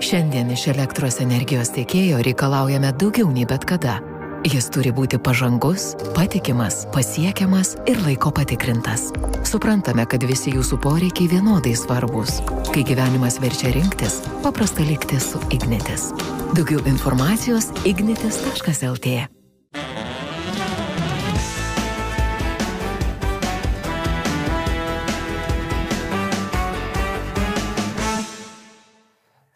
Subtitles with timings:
[0.00, 4.00] Šiandien iš elektros energijos tiekėjo reikalaujame daugiau nei bet kada.
[4.44, 9.06] Jis turi būti pažangus, patikimas, pasiekiamas ir laiko patikrintas.
[9.48, 12.42] Suprantame, kad visi jūsų poreikiai vienodai svarbus.
[12.74, 16.10] Kai gyvenimas verčia rinktis, paprasta likti su Ignitis.
[16.54, 19.43] Daugiau informacijos ignitis.lt.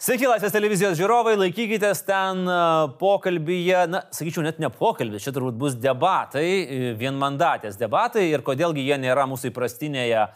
[0.09, 2.53] Sveiki, Laisvės televizijos žiūrovai, laikykitės ten e,
[2.97, 8.87] pokalbyje, na, sakyčiau, net ne pokalbis, čia turbūt bus debatai, e, vienmandatės debatai ir kodėlgi
[8.87, 10.31] jie nėra mūsų įprastinėje e,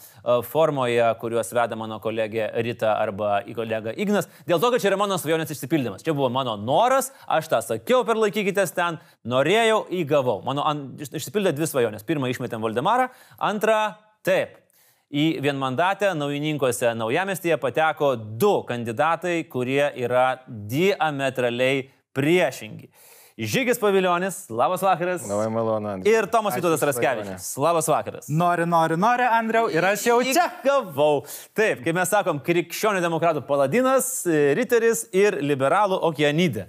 [0.44, 5.00] formoje, kuriuos veda mano kolegė Rita arba į kolegą Ignas, dėl to, kad čia yra
[5.00, 6.04] mano svajonės išsipildymas.
[6.04, 10.42] Čia buvo mano noras, aš tą sakiau per laikykitės ten, norėjau, įgavau.
[10.44, 12.04] Mano an, išsipildė dvi svajonės.
[12.04, 13.08] Pirmą išmetėm Valdemarą,
[13.40, 13.86] antrą
[14.20, 14.60] taip,
[15.12, 21.82] Į vienmandatę naujininkose naujamestėje pateko du kandidatai, kurie yra diametraliai
[22.16, 22.88] priešingi.
[23.38, 25.22] Žygis Paviljonis, labas vakaras.
[25.24, 25.94] Labai malonu.
[26.08, 28.28] Ir Tomas Vytautas Raskevičius, labas vakaras.
[28.28, 30.50] Nori, nori, nori, Andriau, ir aš jau čia.
[30.66, 31.22] Gavau.
[31.56, 34.10] Taip, kaip mes sakom, krikščionių demokratų paladinas,
[34.58, 36.66] riteris ir liberalų okeanidė.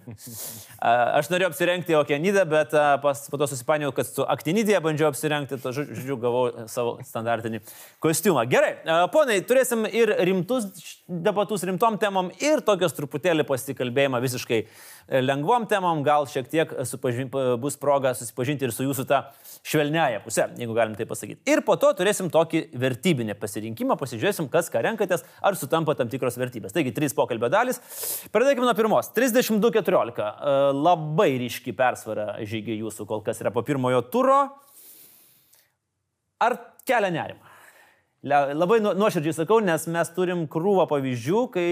[0.83, 5.71] Aš norėjau apsirengti okeanidę, bet pas, po to susipainiau, kad su aktinidėje bandžiau apsirengti, to
[5.75, 7.61] žodžiu, gavau savo standartinį
[8.03, 8.43] kostiumą.
[8.51, 8.73] Gerai,
[9.11, 10.67] ponai, turėsim ir rimtus
[11.07, 14.63] debatus rimtom temom, ir tokios truputėlį pasikalbėjimą visiškai
[15.09, 19.19] lengvom temom, gal šiek tiek supažin, bus proga susipažinti ir su jūsų ta
[19.67, 21.41] švelniaja pusė, jeigu galim tai pasakyti.
[21.49, 26.39] Ir po to turėsim tokį vertybinį pasirinkimą, pasižiūrėsim, kas ką renkatės, ar sutampa tam tikros
[26.39, 26.75] vertybės.
[26.75, 27.81] Taigi, trys pokalbio dalis.
[28.33, 29.11] Pradėkime nuo pirmos.
[29.15, 30.29] 32-14.
[30.79, 34.43] Labai ryški persvara žygiai jūsų kol kas yra po pirmojo turo.
[36.43, 37.51] Ar kelia nerimą?
[38.23, 41.67] Labai nuoširdžiai sakau, nes mes turim krūvą pavyzdžių, kai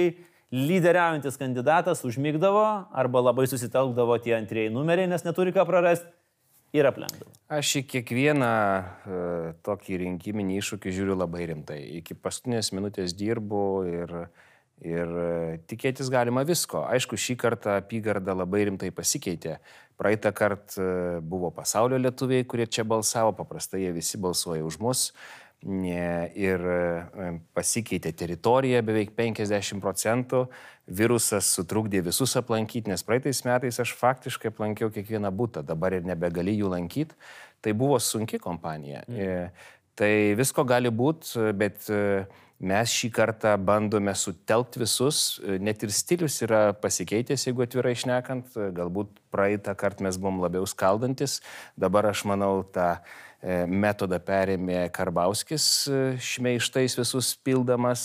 [0.52, 6.12] lyderiaujantis kandidatas užmygdavo arba labai susitelkdavo tie antrieji numeriai, nes neturi ką prarasti
[6.76, 7.32] ir aplenkdavo.
[7.52, 11.82] Aš į kiekvieną uh, tokį rinkiminį iššūkį žiūriu labai rimtai.
[12.00, 14.16] Iki paskutinės minutės dirbu ir,
[14.84, 15.16] ir
[15.72, 16.86] tikėtis galima visko.
[16.88, 19.60] Aišku, šį kartą apygarda labai rimtai pasikeitė.
[20.00, 20.84] Praeitą kartą
[21.22, 25.12] buvo pasaulio lietuviai, kurie čia balsavo, paprastai jie visi balsuoja už mus
[25.62, 26.64] ir
[27.54, 30.48] pasikeitė teritorija beveik 50 procentų,
[30.88, 36.58] virusas sutrukdė visus aplankyti, nes praeitais metais aš faktiškai aplankiau kiekvieną būtą, dabar ir nebegali
[36.58, 37.16] jų lankyti,
[37.62, 39.06] tai buvo sunki kompanija.
[39.08, 39.52] Mm.
[40.02, 41.86] Tai visko gali būti, bet
[42.62, 49.20] mes šį kartą bandome sutelkti visus, net ir stilius yra pasikeitęs, jeigu atvirai išnekant, galbūt
[49.34, 51.42] praeitą kartą mes buvom labiau skaldantis,
[51.78, 58.04] dabar aš manau tą E, metodą perėmė Karbauskis, e, šmeištais visus pildamas.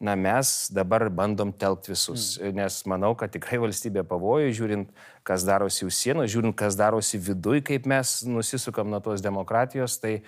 [0.00, 2.52] Na, mes dabar bandom telkti visus, mm.
[2.60, 4.92] nes manau, kad tikrai valstybė pavojų, žiūrint,
[5.24, 10.18] kas darosi už sienos, žiūrint, kas darosi viduj, kaip mes nusisukam nuo tos demokratijos, tai
[10.18, 10.22] e,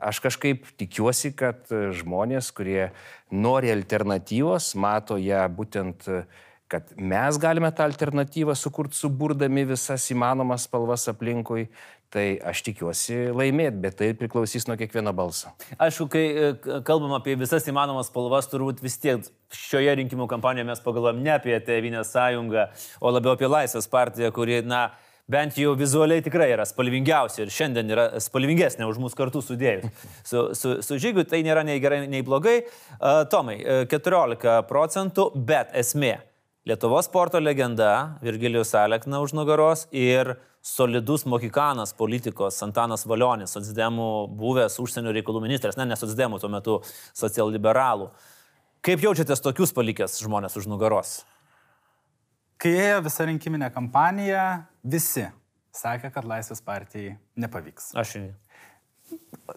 [0.00, 2.88] Aš kažkaip tikiuosi, kad žmonės, kurie
[3.28, 6.08] nori alternatyvos, mato ją būtent,
[6.70, 11.66] kad mes galime tą alternatyvą sukurti, suburdami visas įmanomas spalvas aplinkui,
[12.10, 15.52] Tai aš tikiuosi laimėti, bet tai priklausys nuo kiekvieno balso.
[15.78, 16.48] Aišku, kai e,
[16.86, 21.54] kalbam apie visas įmanomas spalvas, turbūt vis tiek šioje rinkimų kampanijoje mes pagalvom ne apie
[21.62, 22.64] Tevinę sąjungą,
[22.98, 24.88] o labiau apie Laisvės partiją, kuri, na,
[25.30, 29.86] bent jau vizualiai tikrai yra spalvingiausia ir šiandien yra spalvingesnė už mūsų kartu sudėjus.
[30.26, 32.56] Su, su, su žygiu tai nėra nei gerai, nei blogai.
[32.98, 33.60] Uh, Tomai,
[33.92, 36.16] 14 procentų, bet esmė.
[36.70, 44.76] Lietuvos sporto legenda Virgilijus Alekna už nugaros ir solidus mokikanas politikos Antanas Valionis, socdemų buvęs
[44.78, 46.76] užsienio reikalų ministras, ne, ne socdemų tuo metu,
[47.18, 48.06] socialliberalų.
[48.86, 51.16] Kaip jaučiatės tokius palikęs žmonės už nugaros?
[52.62, 54.46] Kai ėjo visa rinkiminė kampanija,
[54.86, 55.26] visi
[55.74, 57.96] sakė, kad Laisvės partijai nepavyks.
[57.98, 58.30] Aš žinau.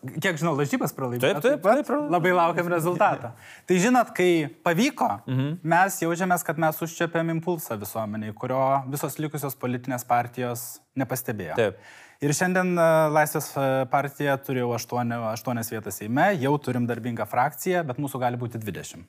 [0.04, 1.40] Kiek žinau, lažybas pralaimėjo.
[1.40, 2.12] Taip, taip, taip, taip.
[2.12, 3.30] Labai laukiam rezultato.
[3.70, 4.30] tai žinot, kai
[4.66, 5.60] pavyko, mhm.
[5.74, 10.66] mes jaučiamės, kad mes užčiapėm impulsą visuomeniai, kurio visos likusios politinės partijos
[11.00, 11.60] nepastebėjo.
[11.60, 11.84] Taip.
[12.24, 17.26] Ir šiandien e, Laisvės e, partija turi jau 8, 8 vietas Seime, jau turim darbingą
[17.28, 19.04] frakciją, bet mūsų gali būti 20.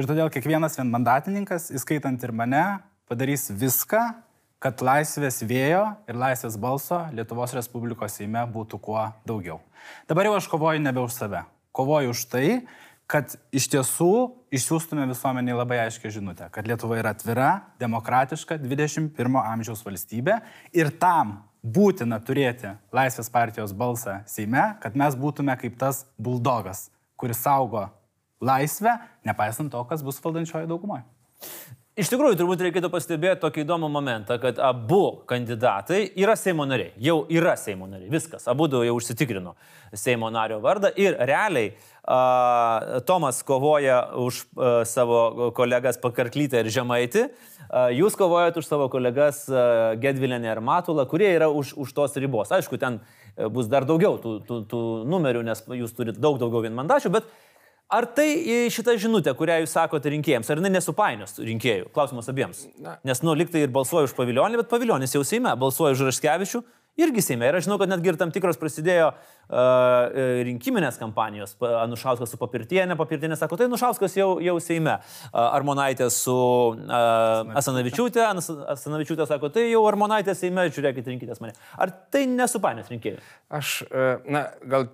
[0.00, 2.64] Ir todėl kiekvienas vienmandatininkas, įskaitant ir mane,
[3.10, 4.00] padarys viską,
[4.64, 9.58] kad laisvės vėjo ir laisvės balso Lietuvos Respublikos Seime būtų kuo daugiau.
[10.08, 11.42] Dabar jau aš kovoju nebe už save.
[11.76, 12.46] Kovoju už tai,
[13.10, 14.08] kad iš tiesų
[14.54, 17.50] išsiųstume visuomeniai labai aiškę žinutę, kad Lietuva yra atvira,
[17.82, 20.38] demokratiška 21 amžiaus valstybė
[20.72, 26.86] ir tam būtina turėti Laisvės partijos balsą Seime, kad mes būtume kaip tas buldogas,
[27.20, 27.90] kuris saugo
[28.40, 28.96] laisvę,
[29.28, 31.04] nepaisant to, kas bus valdančioje daugumoje.
[31.94, 36.90] Iš tikrųjų, turbūt reikėtų pastebėti tokį įdomų momentą, kad abu kandidatai yra Seimo nariai.
[36.98, 38.08] Jau yra Seimo nariai.
[38.10, 38.48] Viskas.
[38.50, 39.52] Abu du jau užsitikrino
[39.94, 40.90] Seimo nario vardą.
[40.98, 47.28] Ir realiai uh, Tomas kovoja už uh, savo kolegas Pakarklytę ir Žemaitį.
[47.28, 52.18] Uh, jūs kovojate už savo kolegas uh, Gedvilinę ir Matulą, kurie yra už, už tos
[52.18, 52.50] ribos.
[52.50, 53.04] Aišku, ten
[53.54, 57.30] bus dar daugiau tų, tų, tų numerių, nes jūs turite daug daugiau vienmandačių, bet
[57.92, 58.28] Ar tai
[58.72, 61.90] šita žinutė, kurią jūs sakote rinkėjams, ar jinai nesupainios rinkėjų?
[61.94, 62.64] Klausimas abiems.
[63.04, 66.62] Nes, nu, liktai ir balsuoju už paviljonį, bet paviljonis jau Seime, balsuoju už Raškevičių,
[67.04, 67.50] irgi Seime.
[67.50, 70.16] Ir aš žinau, kad netgi ir tam tikros prasidėjo uh,
[70.48, 71.52] rinkiminės kampanijos.
[71.60, 74.96] Anušauskas su Papirtienė, Papirtienė sako, tai Anušauskas jau, jau Seime.
[75.28, 78.24] Uh, Armonaitė su uh, Asanavičiūtė,
[78.74, 81.52] Asanavičiūtė sako, tai jau Armonaitė Seime, žiūrėkite, rinkitės mane.
[81.76, 83.20] Ar tai nesupainios rinkėjų?
[83.60, 84.88] Aš, uh, na, gal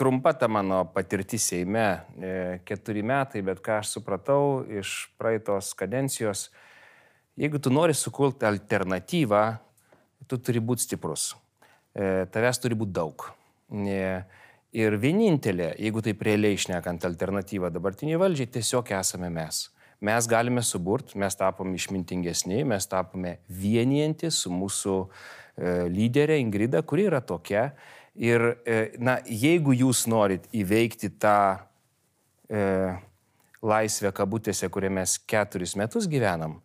[0.00, 6.46] trumpa ta mano patirtis Seime, e, keturi metai, bet ką aš supratau iš praeitos kadencijos,
[7.36, 9.42] jeigu tu nori sukurti alternatyvą,
[10.24, 11.34] tu turi būti stiprus.
[11.92, 13.26] E, tavęs turi būti daug.
[13.68, 14.00] E,
[14.72, 19.66] ir vienintelė, jeigu taip realiai išnekant alternatyvą dabartiniai valdžiai, tiesiog esame mes.
[20.00, 24.98] Mes galime suburti, mes tapome išmintingesni, mes tapome vienijanti su mūsų
[25.92, 27.66] lyderė Ingrida, kuri yra tokia,
[28.18, 31.60] Ir, e, na, jeigu jūs norit įveikti tą
[32.50, 32.64] e,
[33.62, 36.58] laisvę kabutėse, kurią mes keturis metus gyvenam,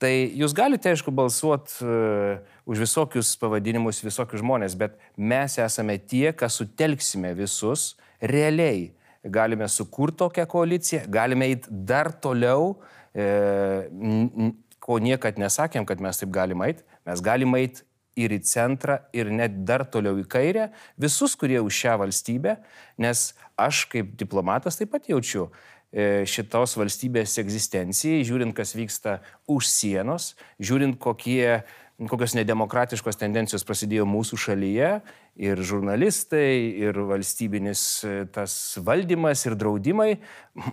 [0.00, 2.38] tai jūs galite, aišku, balsuoti e,
[2.68, 7.92] už visokius pavadinimus, visokius žmonės, bet mes esame tie, kas sutelksime visus
[8.22, 8.88] realiai.
[9.28, 12.78] Galime sukurti tokią koaliciją, galime eiti dar toliau,
[13.12, 13.26] e,
[14.78, 16.86] ko niekad nesakėm, kad mes taip galime eiti.
[17.04, 17.84] Mes galime eiti
[18.18, 20.68] ir į centrą, ir net dar toliau į kairę,
[21.00, 22.58] visus, kurie už šią valstybę,
[23.00, 29.18] nes aš kaip diplomatas taip pat jaučiu e, šitos valstybės egzistencijai, žiūrint, kas vyksta
[29.50, 31.62] už sienos, žiūrint, kokie
[32.06, 34.90] kokios nedemokratiškos tendencijos prasidėjo mūsų šalyje
[35.38, 38.52] ir žurnalistai, ir valstybinis e, tas
[38.86, 40.12] valdymas, ir draudimai.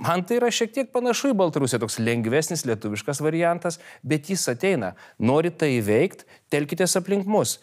[0.05, 4.93] Man tai yra šiek tiek panašu į Baltarusiją, toks lengvesnis lietuviškas variantas, bet jis ateina.
[5.17, 7.57] Norite tai įveikti, telkitės aplink mus.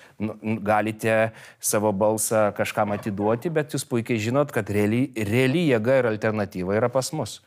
[0.66, 1.32] Galite
[1.62, 6.90] savo balsą kažkam atiduoti, bet jūs puikiai žinot, kad reali, reali jėga ir alternatyva yra
[6.90, 7.38] pas mus.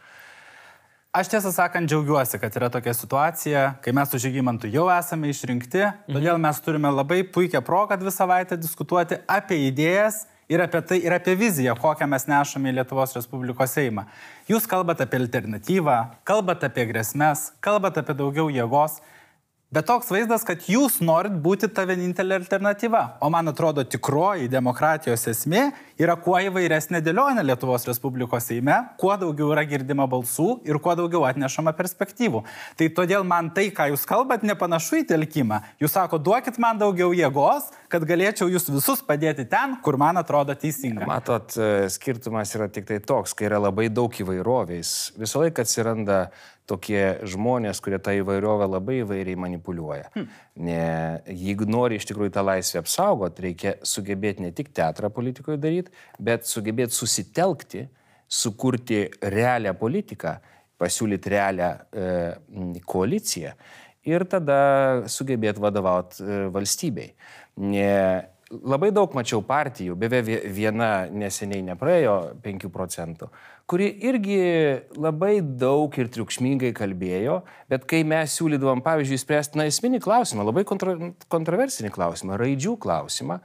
[1.15, 5.85] Aš tiesą sakant džiaugiuosi, kad yra tokia situacija, kai mes su Žygimantu jau esame išrinkti,
[6.12, 11.15] todėl mes turime labai puikią progą dvi savaitę diskutuoti apie idėjas ir apie tai, ir
[11.15, 14.03] apie viziją, kokią mes nešame į Lietuvos Respublikos Seimą.
[14.51, 15.95] Jūs kalbate apie alternatyvą,
[16.27, 19.00] kalbate apie grėsmės, kalbate apie daugiau jėgos.
[19.73, 23.00] Bet toks vaizdas, kad jūs norit būti ta vienintelė alternatyva.
[23.25, 25.63] O man atrodo, tikroji demokratijos esmė
[25.97, 31.25] yra kuo įvairesnė dėlionė Lietuvos Respublikos Seime, kuo daugiau yra girdima balsų ir kuo daugiau
[31.25, 32.44] atnešama perspektyvų.
[32.77, 35.59] Tai todėl man tai, ką jūs kalbat, nepanašu į telkimą.
[35.81, 40.53] Jūs sako, duokit man daugiau jėgos, kad galėčiau jūs visus padėti ten, kur man atrodo
[40.53, 41.09] teisinga.
[41.09, 45.15] Matot, e, skirtumas yra tik tai toks, kai yra labai daug įvairovės.
[45.18, 46.27] Visą laiką atsiranda
[46.69, 50.09] tokie žmonės, kurie tą įvairovę labai įvairiai manipuliuoja.
[50.15, 50.27] Hmm.
[50.65, 50.81] Ne,
[51.29, 56.50] jeigu nori iš tikrųjų tą laisvę apsaugoti, reikia sugebėti ne tik teatrą politikoje daryti, bet
[56.50, 57.85] sugebėti susitelkti,
[58.25, 60.38] sukurti realią politiką,
[60.81, 63.53] pasiūlyti realią e, koaliciją
[64.06, 64.57] ir tada
[65.11, 67.13] sugebėti vadovauti e, valstybei.
[67.61, 67.92] Ne,
[68.52, 73.31] labai daug mačiau partijų, beveik viena neseniai nepraėjo 5 procentų
[73.69, 74.40] kuri irgi
[74.97, 77.40] labai daug ir triukšmingai kalbėjo,
[77.71, 80.95] bet kai mes siūlydavom, pavyzdžiui, spręsti na, esminį klausimą, labai kontra,
[81.33, 83.40] kontroversinį klausimą, raidžių klausimą,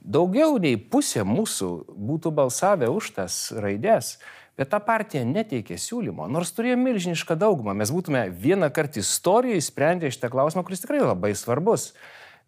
[0.00, 4.16] daugiau nei pusė mūsų būtų balsavę už tas raidės.
[4.56, 7.72] Bet ta partija neteikė siūlymo, nors turėjo milžinišką daugumą.
[7.76, 11.94] Mes būtume vieną kartą istorijoje sprendę šitą klausimą, kuris tikrai labai svarbus.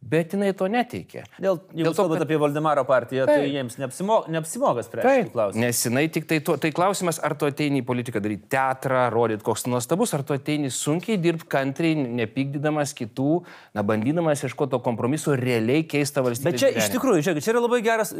[0.05, 1.23] Bet jinai to neteikė.
[1.41, 2.27] Dėl, jeigu Dėl to, kalbant kad...
[2.27, 5.63] apie Valdemaro partiją, tai tai jiems neapsimo, neapsimoga spręsti klausimą.
[5.63, 9.47] Nes jinai tik tai, to, tai klausimas, ar tu ateini į politiką daryti teatrą, rodyti
[9.47, 13.31] koks nuostabus, ar tu ateini sunkiai dirbti kantriai, nepykdydamas kitų,
[13.77, 16.53] na, bandydamas ieškoti to kompromiso, realiai keistą valstybę.
[16.53, 16.85] Bet čia gyvenimą.
[16.85, 18.13] iš tikrųjų, žiūrėk, čia yra labai geras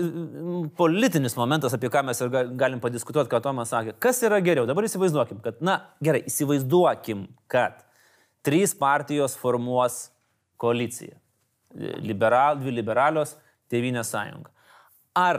[0.79, 3.97] politinis momentas, apie ką mes ir galim padiskutuoti, ką Tomas sakė.
[4.03, 4.65] Kas yra geriau?
[4.71, 7.85] Dabar įsivaizduokim, kad, na, gerai, įsivaizduokim, kad
[8.47, 10.07] trys partijos formuos
[10.61, 11.19] koaliciją
[12.05, 13.37] liberal, dvi liberalios,
[13.73, 14.51] Tevinė sąjunga.
[15.17, 15.39] Ar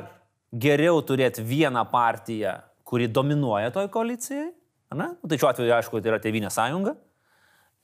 [0.51, 2.55] geriau turėti vieną partiją,
[2.87, 4.49] kuri dominuoja toj koalicijai,
[4.95, 5.11] ne?
[5.13, 6.95] Nu, tai šiuo atveju, aišku, tai yra Tevinė sąjunga,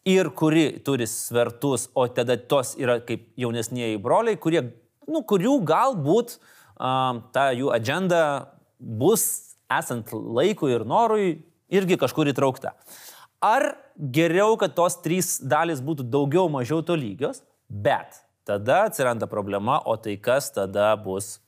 [0.08, 4.64] ir kuri turi svertus, o tada tos yra kaip jaunesnėji broliai, kurie,
[5.08, 8.24] nu, kurių galbūt um, ta jų agenda
[8.80, 11.30] bus, esant laikui ir norui,
[11.72, 12.74] irgi kažkur įtraukta.
[13.42, 19.80] Ar geriau, kad tos trys dalis būtų daugiau mažiau to lygios, bet tada atsiranda problema,
[19.86, 21.40] o tai kas tada bus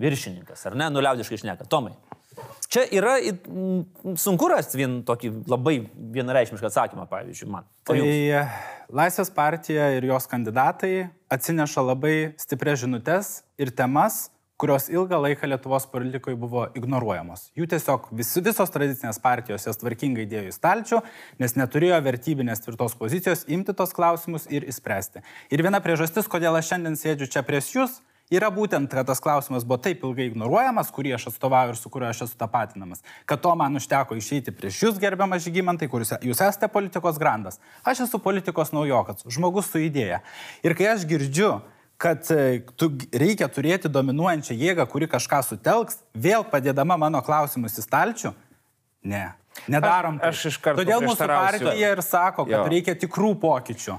[0.00, 1.68] viršininkas, ar ne, nuliaudiškai išneka.
[1.70, 1.94] Tomai.
[2.70, 3.16] Čia yra
[4.20, 5.80] sunku rasti vien tokį labai
[6.14, 7.66] vienareišmišką atsakymą, pavyzdžiui, man.
[7.86, 8.60] Tai jums?
[8.94, 14.28] Laisvės partija ir jos kandidatai atsineša labai stiprias žinutės ir temas,
[14.60, 17.46] kurios ilgą laiką Lietuvos politikoje buvo ignoruojamos.
[17.56, 21.00] Jų tiesiog vis, visos tradicinės partijos jas tvarkingai dėjo į stalčių,
[21.40, 25.24] nes neturėjo vertybinės tvirtos pozicijos imti tos klausimus ir įspręsti.
[25.48, 27.96] Ir viena priežastis, kodėl aš šiandien sėdžiu čia prieš jūs,
[28.28, 32.12] yra būtent, kad tas klausimas buvo taip ilgai ignoruojamas, kurį aš atstovauju ir su kuriuo
[32.12, 36.68] aš esu tapatinamas, kad to man užteko išeiti prieš jūs, gerbiamas žygimantai, kuris jūs esate
[36.68, 37.62] politikos grandas.
[37.80, 40.20] Aš esu politikos naujokas, žmogus su idėja.
[40.60, 41.54] Ir kai aš girdžiu,
[42.00, 47.84] kad e, tu, reikia turėti dominuojančią jėgą, kuri kažką sutelks, vėl padėdama mano klausimus į
[47.88, 48.32] stalčių,
[49.04, 49.26] ne.
[49.68, 50.16] Nedarom.
[50.22, 52.60] Aš- aš iš karto Todėl mūsų partija ir sako, kad Jo.
[52.70, 53.96] reikia tikrų pokyčių.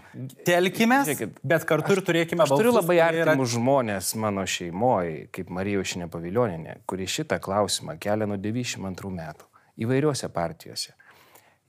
[0.48, 1.02] Telkime,
[1.44, 5.84] bet kartu ir turėkime Aš turiu labai kurie yra- artimus žmonės mano šeimoje, kaip Marija
[5.84, 9.46] Užinė Paviljoninė, kuri šitą klausimą kelia nuo 92 metų
[9.86, 10.96] įvairiuose partijose.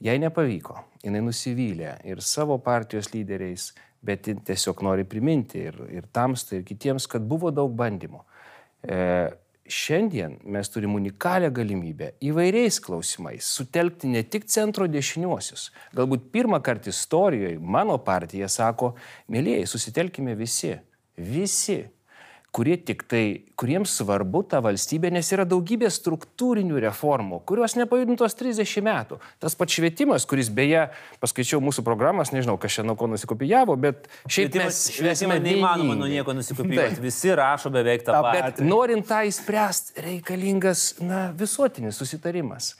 [0.00, 3.72] Jai nepavyko, jinai nusivylė ir savo partijos lyderiais,
[4.02, 8.22] bet tiesiog nori priminti ir, ir tamstai, ir kitiems, kad buvo daug bandymų.
[8.82, 8.98] E,
[9.72, 15.70] šiandien mes turim unikalią galimybę įvairiais klausimais sutelkti ne tik centro dešiniuosius.
[15.96, 18.94] Galbūt pirmą kartą istorijoje mano partija sako,
[19.32, 20.74] mėlyjei, susitelkime visi,
[21.16, 21.82] visi
[22.52, 23.24] kurie tik tai,
[23.56, 29.18] kuriems svarbu ta valstybė, nes yra daugybė struktūrinių reformų, kurios nepajudintos 30 metų.
[29.40, 30.84] Tas pats švietimas, kuris beje,
[31.22, 35.96] paskaičiau mūsų programas, nežinau, kas čia nuo ko nusikopijavo, bet šiaip Švietimą, mes švietimą neįmanoma
[35.96, 37.00] nuo nieko nusikopijuoti.
[37.04, 38.42] Visi rašo beveik tą patį.
[38.50, 42.74] Bet norint tą įspręsti, reikalingas, na, visuotinis susitarimas.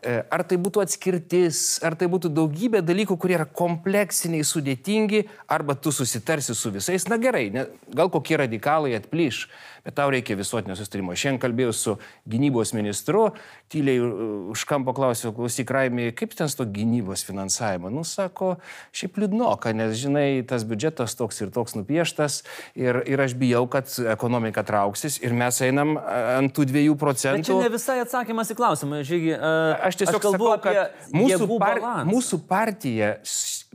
[0.00, 5.76] E, Ar tai būtų atskirtis, ar tai būtų daugybė dalykų, kurie yra kompleksiniai, sudėtingi, arba
[5.76, 9.42] tu susitarsi su visais, na gerai, ne, gal kokie radikalai atplyš,
[9.84, 11.14] bet tau reikia visuotinio susitarimo.
[11.16, 11.94] Šiandien kalbėjau su
[12.30, 13.30] gynybos ministru,
[13.72, 17.90] tyliai uh, už kampo klausiau, klausyk, Raimė, kaip ten su to gynybos finansavimu?
[17.94, 18.54] Nu, sako,
[18.96, 22.40] šiaip liūdnoka, nes, žinai, tas biudžetas toks ir toks nupieštas
[22.78, 27.00] ir, ir aš bijau, kad ekonomika trauksis ir mes einam a, ant tų dviejų Bet
[27.00, 27.60] čia procentų.
[27.62, 29.02] ne visai atsakymas į klausimą.
[29.06, 32.08] Žygi, uh, Aš tiesiog aš kalbu sakau, kad mūsų, par, balansą.
[32.10, 33.14] mūsų partija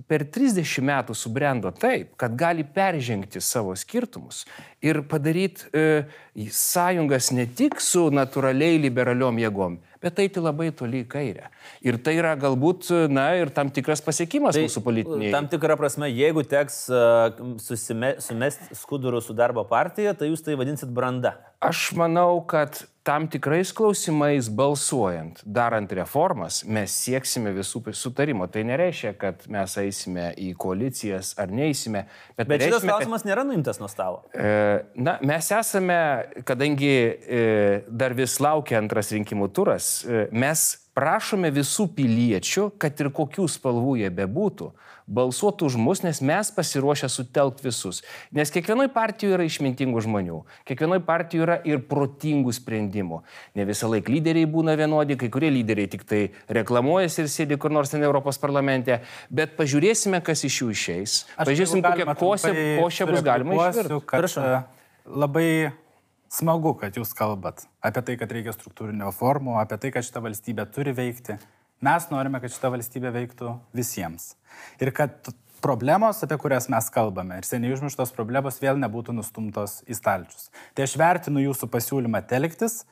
[0.03, 4.43] per 30 metų subrendo taip, kad gali peržengti savo skirtumus
[4.83, 5.85] ir padaryti e,
[6.51, 11.49] sąjungas ne tik su natūraliai liberaliom jėgom, bet eiti labai toli į kairę.
[11.85, 15.33] Ir tai yra galbūt, na, ir tam tikras pasiekimas tai, mūsų politiniai.
[15.35, 16.83] Tam tikrą prasme, jeigu teks
[17.65, 21.35] susime, sumesti skudurų su darbo partija, tai jūs tai vadinsit branda.
[21.65, 28.47] Aš manau, kad tam tikrais klausimais balsuojant, darant reformas, mes sieksime visų sutarimo.
[28.49, 32.05] Tai nereiškia, kad mes eisime į koalicijas ar neįsime.
[32.35, 34.23] Bet, Bet šitas reikšme, kad- klausimas nėra nuimtas nuo stalo.
[34.33, 35.97] E, Na, mes esame,
[36.49, 39.94] kadangi e, dar vis laukia antras rinkimų turas,
[40.31, 44.69] mes prašome visų piliečių, kad ir kokių spalvų jie bebūtų,
[45.05, 47.99] balsuotų už mus, nes mes pasiruošę sutelkti visus.
[48.33, 53.21] Nes kiekvienoje partijoje yra išmintingų žmonių, kiekvienoje partijoje yra ir protingų sprendimų.
[53.59, 57.75] Ne visą laiką lyderiai būna vienodi, kai kurie lyderiai tik tai reklamuojasi ir sėdi kur
[57.75, 61.17] nors ten Europos parlamente, bet pažiūrėsime, kas iš jų išeis.
[61.37, 63.99] Pažiūrėsim, kokią košę, bus galima išvirti.
[64.47, 64.63] e,
[65.05, 65.49] Labai
[66.31, 70.67] smagu, kad jūs kalbat apie tai, kad reikia struktūrinio formų, apie tai, kad šita valstybė
[70.73, 71.37] turi veikti.
[71.85, 74.33] Mes norime, kad šita valstybė veiktų visiems.
[74.81, 75.33] Ir kad
[75.65, 80.49] problemos, apie kurias mes kalbame, ir seniai užmirštos problemos vėl nebūtų nustumtos į stalčius.
[80.77, 82.83] Tai aš vertinu jūsų pasiūlymą telktis,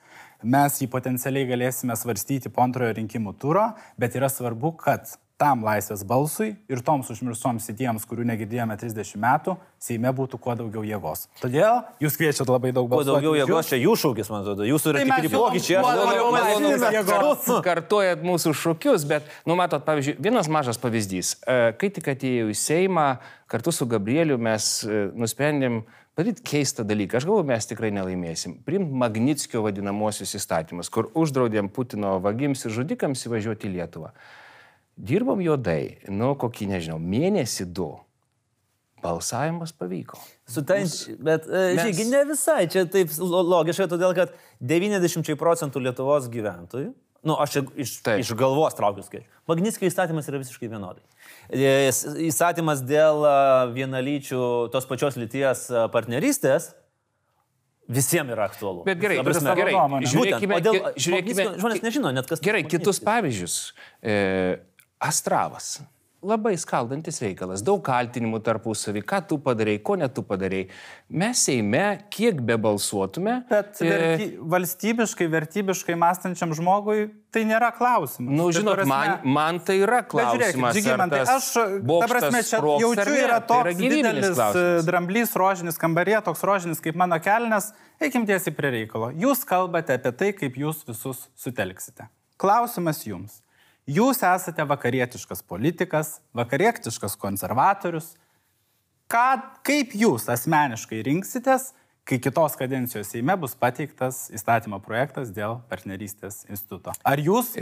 [0.43, 6.05] mes jį potencialiai galėsime svarstyti po antrojo rinkimų turo, bet yra svarbu, kad tam laisvės
[6.07, 11.25] balsui ir toms užmirštoms idėjams, kurių negirdėjome 30 metų, Seime būtų kuo daugiau jėgos.
[11.41, 13.17] Todėl jūs kviečiat labai daug Kuo balsų.
[13.17, 14.63] daugiau jėgos, čia jų šūkis, man atrodo.
[14.63, 15.75] Jūsų yra Tai tikri pokyčiai.
[15.75, 17.49] Aš kuo manau, daugiau kad mažesnės mes- jėgos.
[17.65, 21.33] kartuojat mūsų šūkius, bet, nu, matot, pavyzdžiui, vienas mažas pavyzdys.
[21.43, 23.07] E, Kai tik atėjau į Seimą,
[23.51, 25.81] kartu su Gabrieliu mes e, nusprendėm
[26.15, 27.19] padaryti keistą dalyką.
[27.19, 28.55] Aš galvoju, mes tikrai nelaimėsim.
[28.63, 34.13] Primt Magnitskio vadinamosius įstatymus, kur uždraudėm Putino vagims ir žudikams įvažiuoti į Lietuvą.
[34.97, 37.91] Dirbom juodai, nu, kokį, nežinau, mėnesį du.
[39.03, 40.15] Balsavimas pavyko.
[40.47, 41.81] Su ta, bet, Mes- mes...
[41.89, 44.31] žygi, ne visai, čia taip lo- logiška, todėl kad
[44.63, 46.93] 90 procentų Lietuvos gyventojų,
[47.27, 48.21] nu, aš iš, Taip.
[48.23, 51.03] iš galvos traukiu skaičių, Magnitskio įstatymas yra visiškai vienodai.
[51.51, 51.89] E,
[52.29, 53.35] Įstatymas dėl a,
[53.75, 54.39] vienalyčių
[54.71, 56.69] tos pačios lyties partnerystės
[57.91, 58.85] visiems yra aktualu.
[58.87, 59.73] Bet gerai, prasme, gerai,
[60.07, 62.39] žiūrėkime, Būtent, dėl ki- žiūrėkime, žmonės nežino net kas.
[62.43, 63.57] Gerai, kitus pavyzdžius.
[63.99, 64.15] E,
[65.03, 65.81] Astravas.
[66.23, 70.61] Labai skaldantis reikalas, daug kaltinimų tarpusavį, ką tu padarai, ko ne tu padarai.
[71.11, 71.81] Mes Seime,
[72.15, 73.33] kiek be balsuotume.
[73.49, 78.31] Bet e, verty, valstybiškai, vertybiškai mąstančiam žmogui tai nėra klausimas.
[78.39, 80.79] Nu, Tai žinot, prasme- man, man tai yra klausimas.
[80.79, 84.87] Žygimantai, aš, ta prasme, čia sprogs ar jaučiu, yra Tai toks gyvybinis didelis e, klausimas.
[84.93, 89.11] dramblys rožinis kambarė, toks rožinis kaip mano kelnes, eikim tiesiai prie reikalo.
[89.11, 92.07] Jūs kalbate apie tai, kaip jūs visus sutelksite.
[92.39, 93.41] Klausimas jums.
[93.89, 98.13] Jūs esate vakarietiškas politikas, vakarietiškas konservatorius.
[99.11, 99.25] Ką,
[99.67, 101.73] kaip jūs asmeniškai rinksitės,
[102.07, 106.95] kai kitos kadencijos Seime bus pateiktas įstatymo projektas dėl partnerystės instituto?
[107.03, 107.53] Ar jūs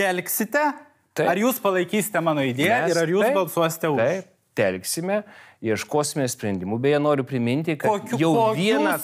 [0.00, 0.64] telksite,
[1.12, 1.28] taip.
[1.28, 4.00] ar jūs palaikysite mano idėją Mes- ir ar jūs taip, balsuosite už?
[4.00, 5.22] Taip, telksime,
[5.64, 6.78] ieškosime sprendimų.
[6.82, 8.94] Beje, noriu priminti, kad Kokių- jau vieną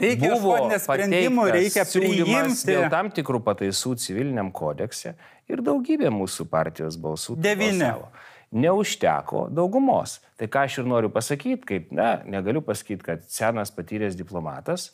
[0.00, 2.68] Reikia buvo sprendimų, reikia priimti.
[2.72, 5.14] Dėl tam tikrų pataisų civiliniam kodekse
[5.48, 7.36] ir daugybė mūsų partijos balsų.
[7.36, 7.92] Devyni.
[8.52, 10.20] Neužteko daugumos.
[10.38, 14.92] Tai ką aš ir noriu pasakyti, kaip, na, negaliu pasakyti, kad senas patyręs diplomatas,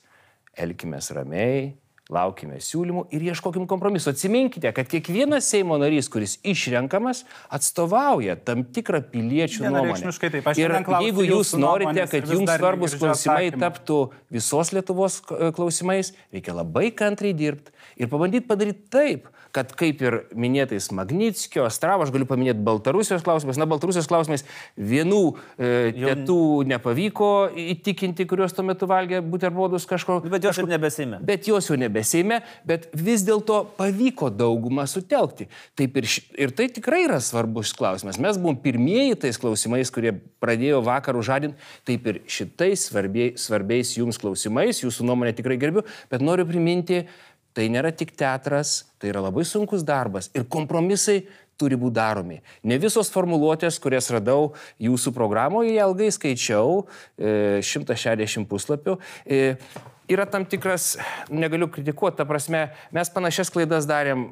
[0.58, 1.74] elkime ramiai,
[2.12, 4.12] laukime siūlymų ir ieškokim kompromiso.
[4.12, 10.12] Atsiminkite, kad kiekvienas Seimo narys, kuris išrenkamas, atstovauja tam tikrą piliečių nuomonę.
[10.20, 10.50] Taip.
[10.60, 13.62] Ir jeigu jūs norite, kad jums svarbus klausimai atsakymo.
[13.64, 14.00] taptų
[14.36, 15.20] visos Lietuvos
[15.56, 22.04] klausimais, reikia labai kantriai dirbti ir pabandyti padaryti taip, kad kaip ir minėtais Magnitskio, Astravo,
[22.04, 24.42] aš galiu paminėti Baltarusijos klausimais, na, Baltarusijos klausimais
[24.74, 26.38] vienų e, tėtų
[26.72, 27.30] nepavyko
[27.62, 30.18] įtikinti, kuriuos tuo metu valgė buterbrodus kažko.
[30.32, 31.20] Bet jos ir nebesime.
[31.24, 35.46] Bet jos jau nebeseime, bet vis dėlto pavyko daugumą sutelkti.
[35.78, 36.08] Taip ir,
[36.46, 38.18] ir tai tikrai yra svarbus klausimas.
[38.22, 44.18] Mes buvom pirmieji tais klausimais, kurie pradėjo vakarų žadinti, taip ir šitais svarbiai, svarbiais jums
[44.20, 47.04] klausimais, jūsų nuomonė tikrai gerbiu, bet noriu priminti,
[47.54, 51.22] tai nėra tik teatras, tai yra labai sunkus darbas ir kompromisai
[51.60, 52.40] turi būti daromi.
[52.66, 56.84] Ne visos formuluotės, kurias radau jūsų programoje, ilgai skaičiau,
[57.16, 58.98] e, 160 puslapių.
[59.24, 59.56] E,
[60.04, 60.98] Yra tam tikras,
[61.32, 62.58] negaliu kritikuoti, ta prasme,
[62.92, 64.26] mes panašias klaidas darėm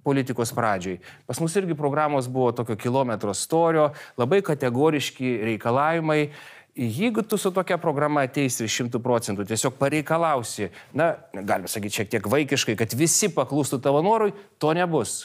[0.00, 1.02] politikos pradžiai.
[1.28, 6.30] Pas mus irgi programos buvo tokio kilometro storio, labai kategoriški reikalavimai.
[6.78, 12.28] Jeigu tu su tokia programa ateisi šimtų procentų, tiesiog pareikalausi, na, galime sakyti šiek tiek
[12.30, 14.30] vaikiškai, kad visi paklūstų tavo norui,
[14.62, 15.24] to nebus.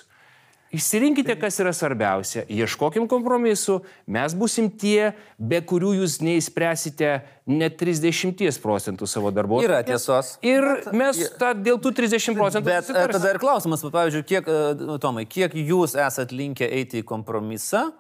[0.73, 3.75] Išsirinkite, kas yra svarbiausia, ieškokim kompromisų,
[4.09, 7.11] mes busim tie, be kurių jūs neįspręsite
[7.45, 9.61] net 30 procentų savo darbo.
[9.61, 10.39] Yra tiesos.
[10.41, 12.65] Ir mes ta, dėl tų 30 procentų.
[12.71, 13.19] Bet e, susitarsim.
[13.19, 17.91] tada ir klausimas, pavyzdžiui, kiek, e, Tomai, kiek jūs esat linkę eiti į kompromisą,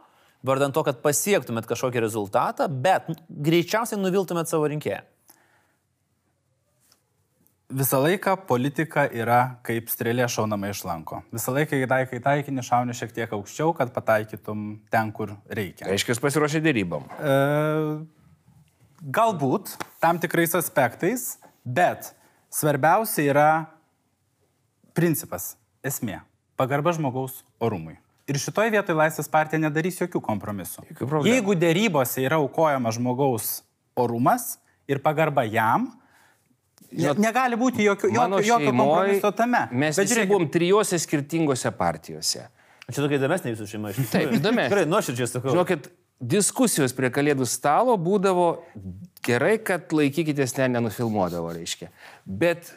[0.45, 5.01] vardant to, kad pasiektumėt kažkokį rezultatą, bet greičiausiai nuviltumėt savo rinkėją.
[7.73, 11.23] Visą laiką politika yra kaip strėlė šaunama iš lanko.
[11.33, 15.87] Visą laiką, kai taikai taikinį, šauni šiek tiek aukščiau, kad pataikytum ten, kur reikia.
[15.89, 17.07] Aiškiai, jūs pasiruošę dėrybom.
[17.17, 17.33] E,
[19.17, 22.11] galbūt tam tikrais aspektais, bet
[22.53, 23.49] svarbiausia yra
[24.93, 26.21] principas, esmė-
[26.59, 28.02] pagarba žmogaus orumui.
[28.31, 30.85] Ir šitoje vietoje Laisvės partija nedarys jokių kompromisų.
[30.93, 31.33] Jokių problemų.
[31.33, 33.57] Jeigu dėrybose yra aukojama žmogaus
[33.99, 34.57] orumas
[34.87, 35.89] ir pagarba jam,
[36.93, 39.63] Žinot, ne, negali būti jokio, jokio, jokio kompromiso tame.
[39.73, 42.45] Mes žiūrėkit, buvom trijose skirtingose partijose.
[42.85, 43.91] Čia tokia įdomesnė jūsų šeima.
[43.91, 44.13] iš tikrųjų.
[44.13, 44.65] Taip, įdomi.
[44.69, 45.53] Tikrai, nuoširdžiai sakau.
[45.55, 45.89] Žinokit,
[46.33, 48.47] diskusijos prie kalėdų stalo būdavo
[49.25, 51.89] gerai, kad laikykitės ten nenufilmuodavo, reiškia.
[52.27, 52.69] Bet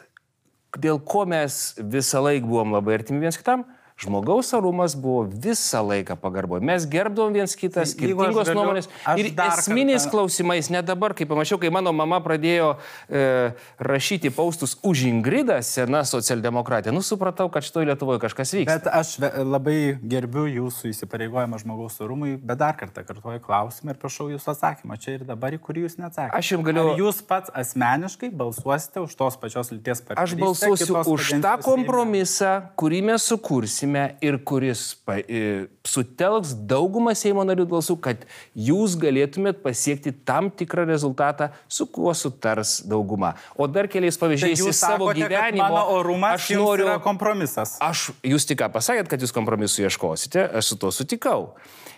[0.77, 6.15] dėl ko mes visą laiką buvom labai artimi viens kitam, žmogaus arumas buvo visą laiką
[6.21, 6.61] pagarboje.
[6.61, 8.87] Mes gerbdavom viens kitą, Tai skirtingos galiu- nuomonės.
[9.17, 12.77] Ir esminiais kartą- klausimais, ne dabar, kai pamačiau, kai mano mama pradėjo
[13.09, 18.77] e, rašyti paustus už Ingridą, sena socialdemokratė, nu supratau, kad šitoje Lietuvoje kažkas vyksta.
[18.77, 24.29] Bet aš labai gerbiu jūsų įsipareigojimą žmogaus orumui, bet dar kartą kartuoju klausimą ir prašau
[24.29, 26.37] jūsų atsakymą čia ir dabar, į kurį jūs neatsakėte.
[26.37, 30.21] Aš jums galiu- Ar jūs pats asmeniškai balsuosite už tos pačios lyties partnerystę?
[30.21, 33.86] Aš balsuosiu už tą kompromisą, kurį mes sukursime
[34.21, 40.87] ir kuris pa, e, sutelks daugumą Seimo narių balsų, kad jūs galėtumėt pasiekti tam tikrą
[40.89, 43.35] rezultatą, su kuo sutars dauguma.
[43.55, 44.17] O dar keliais?
[44.17, 45.63] Tai pavyzdžiais jūs iš savo sakote, gyvenimo.
[45.63, 46.89] Mano orumas aš noriu.
[47.05, 47.77] kompromisas.
[47.83, 51.53] Aš, jūs tik ką pasakėt, kad jūs kompromisų ieškosite, aš su to sutikau.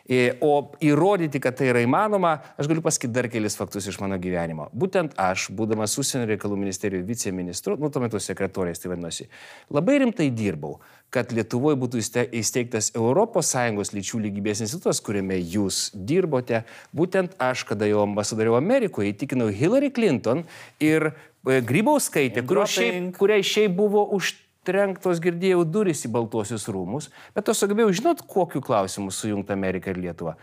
[0.10, 4.18] E, O įrodyti, kad tai yra įmanoma, aš galiu pasakyti dar kelis faktus iš mano
[4.18, 4.66] gyvenimo.
[4.74, 9.28] Būtent aš, būdamas užsienio reikalų ministerijos viceministru, nu tuo metu sekretorės tai vadinosi,
[9.70, 10.80] labai rimtai dirbau,
[11.14, 16.64] kad Lietuvoje būtų įste- įsteigtas ES lyčių lygybės institutas, kuriame jūs dirbote.
[16.96, 20.46] Būtent aš, kada jau ambasadoriau Amerikoje, įtikinau Hillary Clinton
[20.80, 24.34] ir e, Grybauskaitė, kuriai šiaip buvo už
[24.70, 29.98] užtrenktos, girdėjau, durys į Baltuosius rūmus, bet aš sugebėjau žinot, kokiu klausimu sujungta Amerika ir
[29.98, 30.36] Lietuva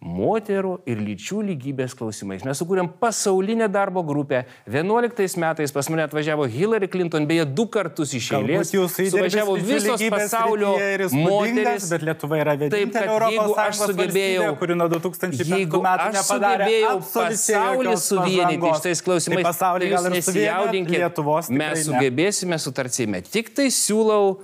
[0.00, 2.40] moterų ir lyčių lygybės klausimais.
[2.46, 4.46] Mes sukūrėm pasaulinę darbo grupę.
[4.64, 8.72] 11 metais pas mane atvažiavo Hillary Clinton, beje, du kartus iš eilės.
[8.72, 10.72] Suvažiavo visos pasaulio
[11.12, 11.90] moteris.
[11.92, 16.68] Bet Lietuva yra vienintelė Europos Sąjungos sugebėjau, valstybė, kuri nuo 2005 jeigu metų aš nepadarė
[16.70, 18.80] sugebėjau pasaulį suvienyti pažangos.
[18.80, 23.20] šitais klausimais, Tai pasaulį tai gal ir suvienijat, nesijaudinkit, Lietuvos mes sugebėsime sutartsime.
[23.28, 24.40] Tik tai siūlau,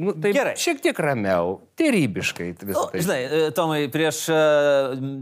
[0.00, 0.54] nu, tai Gerai.
[0.60, 3.00] šiek tiek ramiau, tyrybiškai visą tai.
[3.04, 4.38] žinai, e, Tomai, prieš e,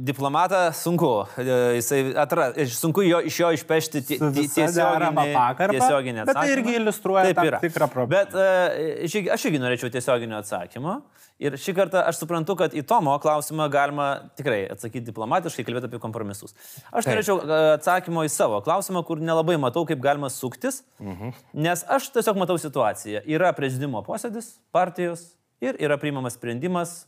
[0.09, 1.13] diplomatą sunku.
[1.39, 5.37] e, Jisai atra, sunku jo, iš jo išpešti tiesioginį,
[5.77, 8.11] tiesioginį bet tai irgi iliustruoja Taip tikrą problemą.
[8.19, 10.99] Bet e, aš irgi- norėčiau tiesioginio atsakymo.
[11.39, 16.01] Ir šį kartą aš suprantu, kad į Tomo klausimą galima tikrai atsakyti diplomatiškai, kalbėti apie
[16.03, 16.51] kompromisus.
[16.91, 17.13] Aš Taip.
[17.13, 17.37] norėčiau
[17.77, 21.31] atsakymo į savo klausimą, kur nelabai matau, kaip galima suktis, Mhm.
[21.55, 23.23] nes aš tiesiog matau situaciją.
[23.31, 25.29] Yra prezidimo posėdis partijos
[25.65, 27.01] ir yra priimamas sprendimas,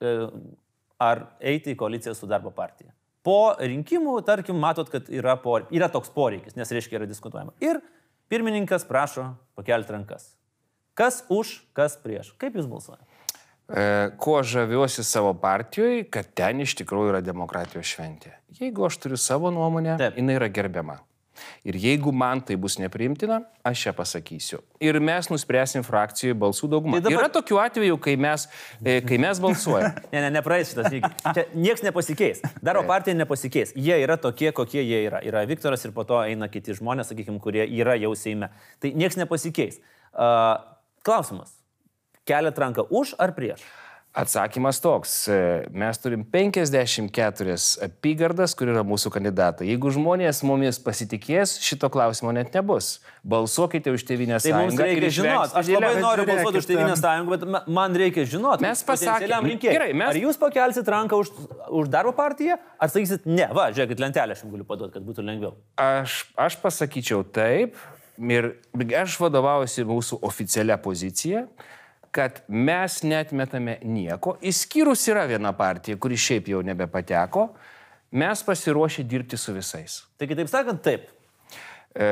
[0.00, 0.14] e,
[1.02, 2.92] ar eiti į koaliciją su darbo partija.
[3.24, 5.64] Po rinkimų, tarkim, matot, kad yra, por...
[5.72, 7.54] yra toks poreikis, nes reiškia yra diskutuojama.
[7.64, 7.80] Ir
[8.28, 10.34] pirmininkas prašo pakelti rankas.
[10.94, 12.34] Kas už, kas prieš.
[12.38, 13.08] Kaip jūs balsuojate?
[14.20, 18.34] Kuo žaviuosi savo partijoje, kad ten iš tikrųjų yra demokratijos šventė.
[18.60, 20.18] Jeigu aš turiu savo nuomonę, Taip.
[20.20, 20.98] jinai yra gerbiama.
[21.64, 24.60] Ir jeigu man tai bus nepriimtina, aš ją pasakysiu.
[24.80, 26.98] Ir mes nuspręsim frakcijoje balsų daugumą.
[27.00, 28.48] Tai dabar- Yra tokių atvejų, kai mes,
[28.84, 30.04] e, kai mes balsuojame.
[30.14, 31.16] Ne, ne, nepraeis šitas lygis.
[31.34, 32.42] Čia niekas nepasikeis.
[32.62, 33.72] Darbo partija nepasikeis.
[33.74, 35.20] Jie yra tokie, kokie jie yra.
[35.26, 38.50] Yra Viktoras ir po to eina kiti žmonės, sakykime, kurie yra jau Seime.
[38.80, 39.80] Tai niekas nepasikeis.
[40.14, 40.60] Uh,
[41.04, 41.56] klausimas.
[42.24, 43.60] Keliat ranką už ar prieš?
[44.14, 45.26] Atsakymas toks.
[45.28, 49.66] e, Mes turim 54 apygardas, kur yra mūsų kandidatai.
[49.72, 53.00] Jeigu žmonės mumis pasitikės, šito klausimo net nebus.
[53.26, 54.84] Balsuokite už Tevinės Tai mums sąjungą.
[54.86, 55.50] reikia ir žinoti.
[55.50, 58.62] išvengsite Aš labai noriu balsuoti už Tevinės sąjungą, bet ma- man reikia žinoti.
[58.62, 59.74] Mes pasakėm- potencialiam rinkėjui.
[59.74, 61.28] Gerai, mes- Ar jūs pakelsit ranką už,
[61.82, 63.48] už darbo partiją, ar sakysit ne?
[63.52, 65.54] Va, žiūrėkit, lentelę aš jums galiu paduoti, kad būtų lengviau.
[65.76, 67.74] Aš, aš pasakyčiau taip
[68.22, 68.54] ir
[68.94, 71.48] aš vadovaujuosi mūsų oficialią poziciją,
[72.14, 77.48] kad mes netmetame nieko, išskyrus yra viena partija, kuri šiaip jau nebepateko,
[78.14, 79.96] mes pasiruošę dirbti su visais.
[80.18, 81.08] Tai kitaip sakant, taip.
[81.94, 82.06] E,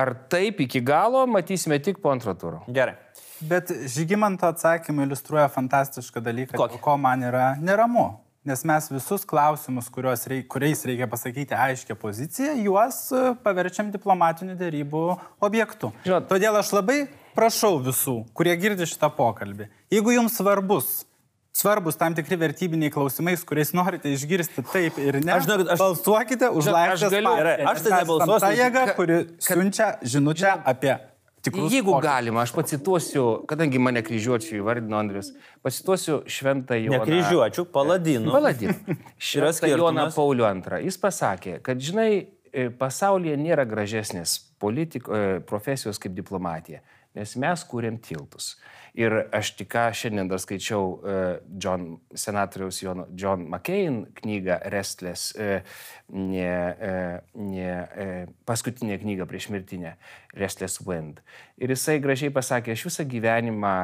[0.00, 2.62] ar taip iki galo, matysime tik po antro turo.
[2.72, 2.96] Gerai.
[3.40, 6.80] Bet Žygimanto atsakymai iliustruoja fantastišką dalyką, Kokį?
[6.84, 8.08] ko man yra neramu.
[8.44, 14.54] Nes mes visus klausimus, kuriuos reik, kuriais reikia pasakyti aiškę poziciją, juos e, paverčiam diplomatinių
[14.56, 15.02] dėrybų
[15.44, 15.90] objektu.
[16.06, 16.96] Žinot- Todėl aš labai
[17.36, 20.88] prašau visų, kurie girdi šitą pokalbį, jeigu jums svarbus,
[21.52, 25.84] svarbus tam tikri vertybiniai klausimai, su kuriais norite išgirsti taip ir ne, Aš žinokit, aš-
[25.84, 27.36] balsuokite už Žinot, aš galiu- partiją.
[27.44, 28.40] Gerai, aš tai nebalsuosiu.
[28.40, 29.18] Ta jėga, kuri
[29.50, 30.96] siunčia žinutę apie
[31.44, 32.06] tikrus Jeigu pokyčius.
[32.06, 35.32] galima, aš pacituosiu, kadangi mane kryžiuočių įvardino Andrius,
[35.64, 36.98] pacituosiu šventą Joną.
[36.98, 38.32] Nekryžiuočių, paladinų.
[38.34, 38.74] Paladin.
[39.38, 40.06] Yra Šventą Joną.
[40.16, 40.82] Paulių II.
[40.88, 42.10] Jis pasakė, kad, žinai,
[42.52, 46.82] e, pasaulyje nėra gražesnės politiko, e, profesijos kaip diplomatija,
[47.16, 48.54] nes mes kūrėm tiltus.
[48.98, 51.16] Ir aš tik ką šiandien dar skaičiau e,
[51.62, 55.60] John, senatoriaus Jono, John McCain knygą Restless, e,
[56.10, 56.94] ne, e,
[57.38, 58.08] ne, e,
[58.48, 59.94] paskutinė knyga prieš mirtinę,
[60.38, 61.22] Restless Wind.
[61.60, 63.76] Ir jisai gražiai pasakė, aš visą gyvenimą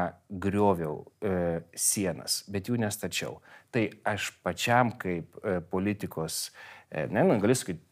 [0.42, 3.38] grioviau e, sienas, bet jų nestačiau.
[3.75, 6.49] Tai aš pačiam kaip e, politikos,
[6.90, 7.83] e, ne, nu, galiu sakyti,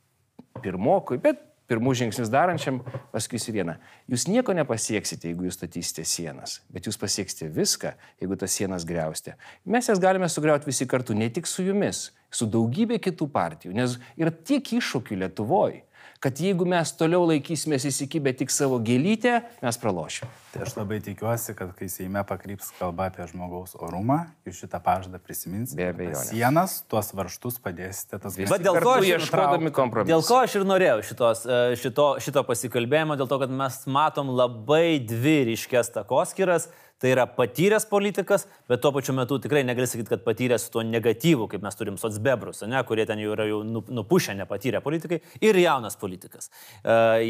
[0.62, 2.81] pirmokui, bet pirmų žingsnius darančiam
[3.12, 3.77] pasakysiu vieną.
[4.11, 9.38] Jūs nieko nepasieksite, jeigu jūs statysite sienas, bet jūs pasieksite viską, jeigu tas sienas greusite.
[9.64, 13.98] Mes jas galime sugriauti visi kartu, ne tik su jumis, su daugybė kitų partijų, nes
[14.20, 15.85] yra tiek iššūkių Lietuvoje,
[16.24, 20.30] kad jeigu mes toliau laikysimės įsikibę tik savo gėlytę, mes pralošim.
[20.54, 25.20] Tai aš labai tikiuosi, kad kai Seime pakryps kalba apie žmogaus orumą, jūs šitą pažadą
[25.20, 25.76] prisiminsite.
[25.82, 26.30] Be abejonės.
[26.30, 28.20] Sienas, tuos varštus padėsite.
[28.22, 30.14] Tas Bet dėl ko aš ir ieškodami kompromisų.
[30.14, 34.32] Dėl ko aš ir norėjau šitos, e, šito, šito pasikalbėjimo, dėl to, kad mes matom
[34.32, 36.70] labai dvi ryškės takoskiras.
[37.04, 41.50] Tai yra patyręs politikas, bet tuo pačiu metu tikrai negali sakyti, kad patyręs tuo negatyvu,
[41.52, 45.58] kaip mes turim socbebrus, ne, kurie ten jau yra jau nu- nupušę nepatyrę politikai, ir
[45.60, 46.48] jaunas politikas.
[46.80, 47.20] Uh,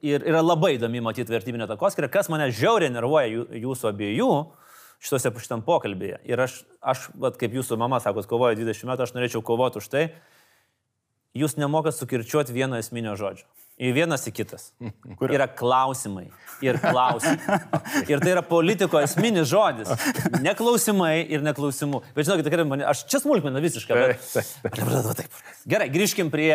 [0.00, 4.30] ir yra labai įdomi matyti vertybinę takoskirą, kas mane žiauriai nervuoja jūsų abiejų
[5.04, 6.22] šitose šitam pokalbėje.
[6.24, 9.92] Ir aš, aš vat, kaip jūsų mama sako, kovoja 20 metų, aš norėčiau kovoti už
[9.92, 10.06] tai,
[11.36, 13.44] jūs nemokat sukirčiuoti vieno esminio žodžio.
[13.82, 14.70] Į vienas į kitas.
[15.18, 16.28] Kur yra klausimai
[16.62, 17.58] ir klausimai.
[18.06, 19.90] Ir tai yra politiko esminis žodis.
[20.42, 22.00] Ne klausimai ir neklausimų.
[22.16, 23.94] Bet žinokit, tikrai mane, aš čia smulkmena visiškai.
[23.94, 24.72] Bet...
[25.70, 26.50] Gerai, grįžkim prie...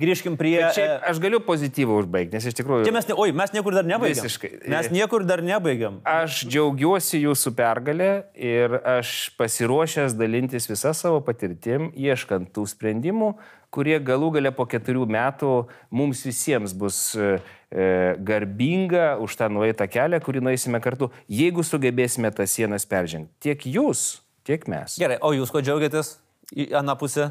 [0.00, 2.86] Grįžkim prie šiaip, aš galiu pozityvą užbaigti, nes iš tikrųjų...
[2.88, 4.26] Čia mes, ne, oi, mes niekur dar nebaigiam.
[4.26, 4.50] Visiškai.
[4.72, 6.00] Mes niekur dar nebaigiam.
[6.08, 13.34] Aš džiaugiuosi jūsų pergalę ir aš pasiruošęs dalintis visą savo patirtim, ieškant tų sprendimų,
[13.74, 15.52] kurie galų gale po keturių metų
[15.94, 17.34] mums visiems bus e,
[17.70, 17.88] e,
[18.24, 23.32] garbinga už tą nueitą kelią, kurį nueisime kartu, jeigu sugebėsime tas sienas peržengti.
[23.44, 24.96] Tiek jūs, tiek mes.
[25.00, 26.16] Gerai, o jūs ko džiaugiatės
[26.56, 27.30] į aną pusę?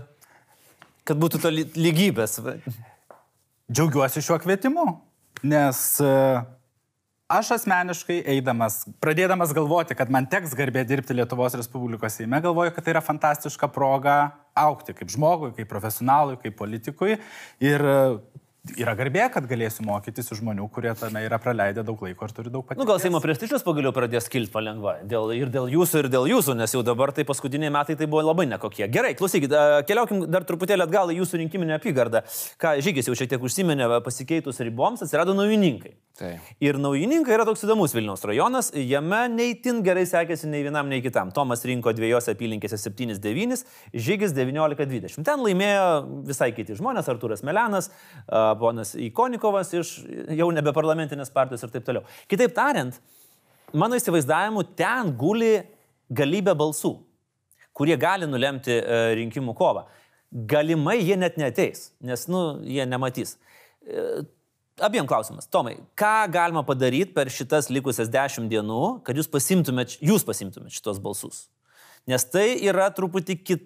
[1.08, 2.38] Kad būtų to ly- lygybės.
[3.72, 4.86] Džiaugiuosi šiuo kvietimu,
[5.48, 6.12] nes e,
[7.32, 12.88] aš asmeniškai eidamas, pradėdamas galvoti, kad man teks garbė dirbti Lietuvos Respublikos Seime, galvoju, kad
[12.88, 14.18] tai yra fantastiška proga
[14.58, 17.18] aukti kaip žmogui, kaip profesionalui, kaip politikui.
[17.64, 17.98] Ir e,
[18.80, 22.54] yra garbė, kad galėsiu mokytis iš žmonių, kurie tame yra praleidę daug laiko ir turi
[22.54, 22.82] daug patirties.
[22.82, 24.98] Nu, gal Seimo prestižas pagaliau pradės kilti palengva.
[25.04, 28.24] Dėl, ir dėl jūsų, ir dėl jūsų, nes jau dabar tai paskutiniai metai tai buvo
[28.30, 28.88] labai nekokie.
[28.94, 32.24] Gerai, klausykit, a, keliaukim dar truputėlį atgal į jūsų rinkiminę apygardą.
[32.62, 35.98] Ką Žygis jau šiek tiek užsiminė, pasikeitus riboms atsirado naujininkai.
[36.18, 36.32] Tai.
[36.66, 41.30] Ir naujininkai yra toks įdomus Vilniaus rajonas, jame neįtin gerai sekėsi nei vienam, nei kitam.
[41.34, 43.60] Tomas rinko dviejose apylinkėse 7-9,
[43.94, 45.22] Žygis 19-20.
[45.28, 45.84] Ten laimėjo
[46.26, 47.92] visai kiti žmonės, Arturas Melenas,
[48.58, 49.92] ponas Ikonikovas iš
[50.40, 52.08] jau nebe parlamentinės partijos ir taip toliau.
[52.32, 52.98] Kitaip tariant,
[53.78, 55.60] mano įsivaizdavimu, ten guli
[56.10, 56.96] galybė balsų,
[57.78, 59.86] kurie gali nulemti e, rinkimų kovą.
[60.50, 63.38] Galimai jie net neteis, nes, nu, jie nematys.
[64.78, 65.48] Abiem klausimas.
[65.50, 71.00] Tomai, ką galima padaryti per šitas likusias dešimt dienų, kad jūs pasimtumėt, jūs pasimtumėt šitos
[71.02, 71.48] balsus?
[72.08, 73.66] Nes tai yra truputį kit,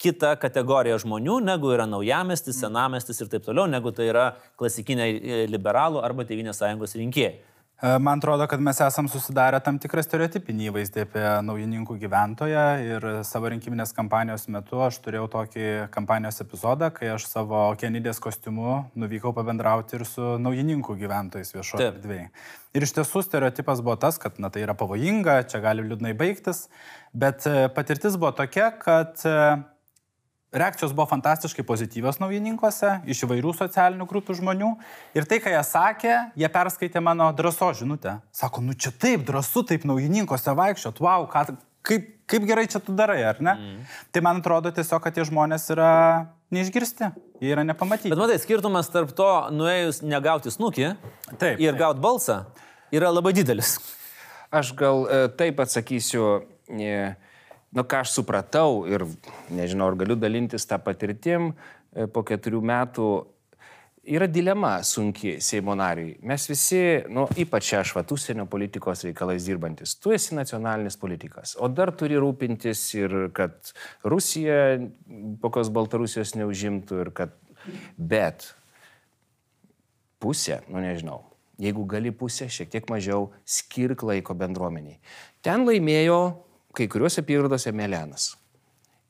[0.00, 4.26] kita kategorija žmonių, negu yra naujamestis, senamestis ir taip toliau, negu tai yra
[4.60, 7.34] klasikiniai e, liberalų arba Tevinės sąjungos rinkėjai.
[7.82, 13.06] E, Man atrodo, kad mes esam susidarę tam tikrą stereotipinį įvaizdį apie naujininkų gyventoją ir
[13.24, 19.32] savo rinkiminės kampanijos metu aš turėjau tokį kampanijos epizodą, kai aš savo kenidės kostiumu nuvykau
[19.36, 22.28] pabendrauti ir su naujininkų gyventojais viešoje erdvėje.
[22.76, 26.66] Ir iš tiesų stereotipas buvo tas, kad na, tai yra pavojinga, čia gali liūdnai baigtis,
[27.16, 29.38] bet e, patirtis buvo tokia, kad e,
[30.50, 34.70] Reakcijos buvo fantastiškai pozityvios naujininkuose, iš įvairių socialinių grupių žmonių.
[35.14, 38.16] Ir tai, ką jie sakė, jie perskaitė mano drąso žinutę.
[38.34, 41.44] Sako, nu čia taip drąsu, taip naujininkuose vaikščiot, wow, ką,
[41.86, 43.54] kaip, kaip gerai čia tu darai, ar ne?
[43.54, 43.86] Mm.
[44.10, 45.92] Tai man atrodo tiesiog, kad tie žmonės yra
[46.50, 48.10] neišgirsti, jie yra nepamatyti.
[48.10, 50.92] Bet matai, skirtumas tarp to nuėjus negauti snukį
[51.38, 52.42] Taip, ir gauti balsą
[52.90, 53.76] yra labai didelis.
[54.50, 56.40] Aš gal e, taip atsakysiu,
[56.74, 57.12] e,
[57.76, 59.04] nu ką aš supratau ir
[59.54, 63.10] nežinau, ar galiu dalintis tą patirtim e, po keturių metų.
[64.10, 66.14] Yra dilema sunki Seimo nariui.
[66.26, 66.80] Mes visi,
[67.12, 72.16] nu, ypač aš, va, užsienio politikos reikalais dirbantis, tu esi nacionalinis politikas, o dar turi
[72.18, 73.74] rūpintis ir kad
[74.08, 74.80] Rusija
[75.44, 77.36] kokios Baltarusijos neužimtų ir kad...
[78.00, 78.46] Bet
[80.20, 81.18] pusė, nu nežinau,
[81.60, 84.96] jeigu gali pusę, šiek tiek mažiau, skirk laiko bendruomeniai.
[85.44, 86.22] Ten laimėjo
[86.76, 88.36] kai kuriuose apygardose Melenas.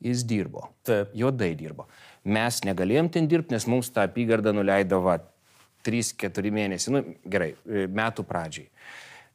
[0.01, 0.69] Jis dirbo.
[0.87, 1.11] Taip.
[1.15, 1.87] Juodai dirbo.
[2.25, 5.19] Mes negalėjom ten dirbti, nes mums tą apygardą nuleido va
[5.85, 8.69] 3-4 mėnesiai, nu gerai, e, metų pradžiai.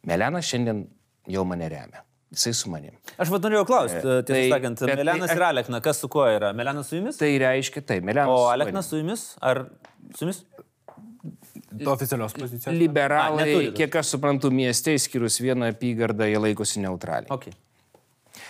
[0.06, 0.84] Melenas šiandien
[1.30, 2.02] jau mane remia.
[2.36, 2.92] Jisai su manim.
[3.22, 6.08] Aš vad norėjau klausti, E, tiesą tai- sakant, bet- Melenas tai- ir Alekna, kas su
[6.10, 6.54] kuo yra?
[6.54, 7.18] Melenas su jumis?
[7.18, 8.28] Tai reiškia, tai Melenas.
[8.30, 9.36] O Aleknas su jumis?
[9.42, 9.70] Ar
[10.16, 10.44] su jumis?
[11.84, 12.74] to oficialios pozicijos.
[12.78, 17.28] Liberalai, A, kiek aš suprantu, mieste, išskyrus vieną apygardą, jie laikosi neutraliai.
[17.30, 17.52] Okay.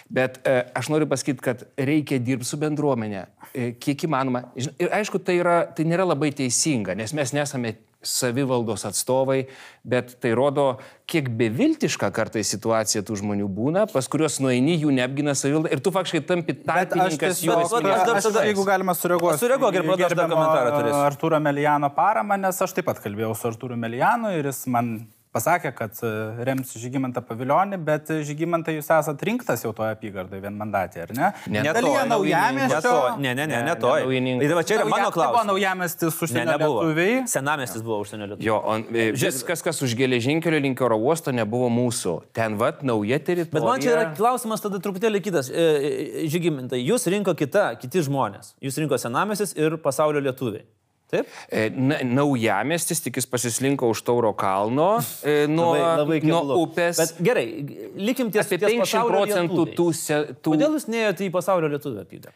[0.09, 3.23] Bet e, aš noriu pasakyti, kad reikia dirbti su bendruomenė,
[3.57, 4.43] e, kiek įmanoma.
[4.55, 7.73] Ir aišku, tai, yra, tai nėra labai teisinga, nes mes nesame
[8.05, 9.47] savivaldos atstovai,
[9.81, 10.75] bet tai rodo,
[11.09, 15.89] kiek beviltiška kartais situacija tų žmonių būna, pas kuriuos nueini, jų neapgina savivalda ir tu
[15.95, 17.97] faktiškai tampi aš tarpininkas jų aš esmėje.
[18.05, 19.41] dar aš, tada- jeigu galima sureaguoti.
[19.41, 21.01] Sureaguok ir aš gerbiamo, komentarą turėsiu.
[21.09, 25.71] Artūro Meliano paramą, nes aš taip pat kalbėjau su Artūru Melianu ir jis man pasakė,
[25.75, 26.11] kad e,
[26.47, 31.31] rems Žygimantą paviljonį, bet e, Žygimantai jūs esate rinktas jau toje apygardoje vienmandatė, ar ne?
[31.51, 33.93] Ne Ne to, to, ne, ne, ne, ne to.
[34.09, 35.49] Ir va čia yra mano Tai buvo klausimas.
[35.51, 37.17] naujamestis Ne, užsienio lietuviai.
[37.31, 38.47] Senamestis buvo užsienio lietuviai.
[38.47, 42.15] Jo, o e, viskas, kas už geležinkelio link oro uosto, nebuvo mūsų.
[42.35, 43.53] Ten vat nauja teritorija.
[43.55, 45.51] Bet man čia yra klausimas tada truputėlį kitas.
[46.31, 48.55] Žygimintai, jūs rinko kita, kiti žmonės.
[48.63, 50.65] Jūs rinko senamestis ir pasaulio lietuviai.
[51.11, 51.29] Taip?
[51.53, 56.57] E, na- Naujamestis tik jis pasislinko už Tauro kalno e, nuo, nuo keblu.
[56.65, 56.97] upės.
[56.97, 57.45] Bet gerai,
[57.95, 59.87] likim ties, apie ties 50 pasaulio procentų tų,
[60.41, 62.33] tų Kodėl jūs neėjote į pasaulio lietuvį apydą?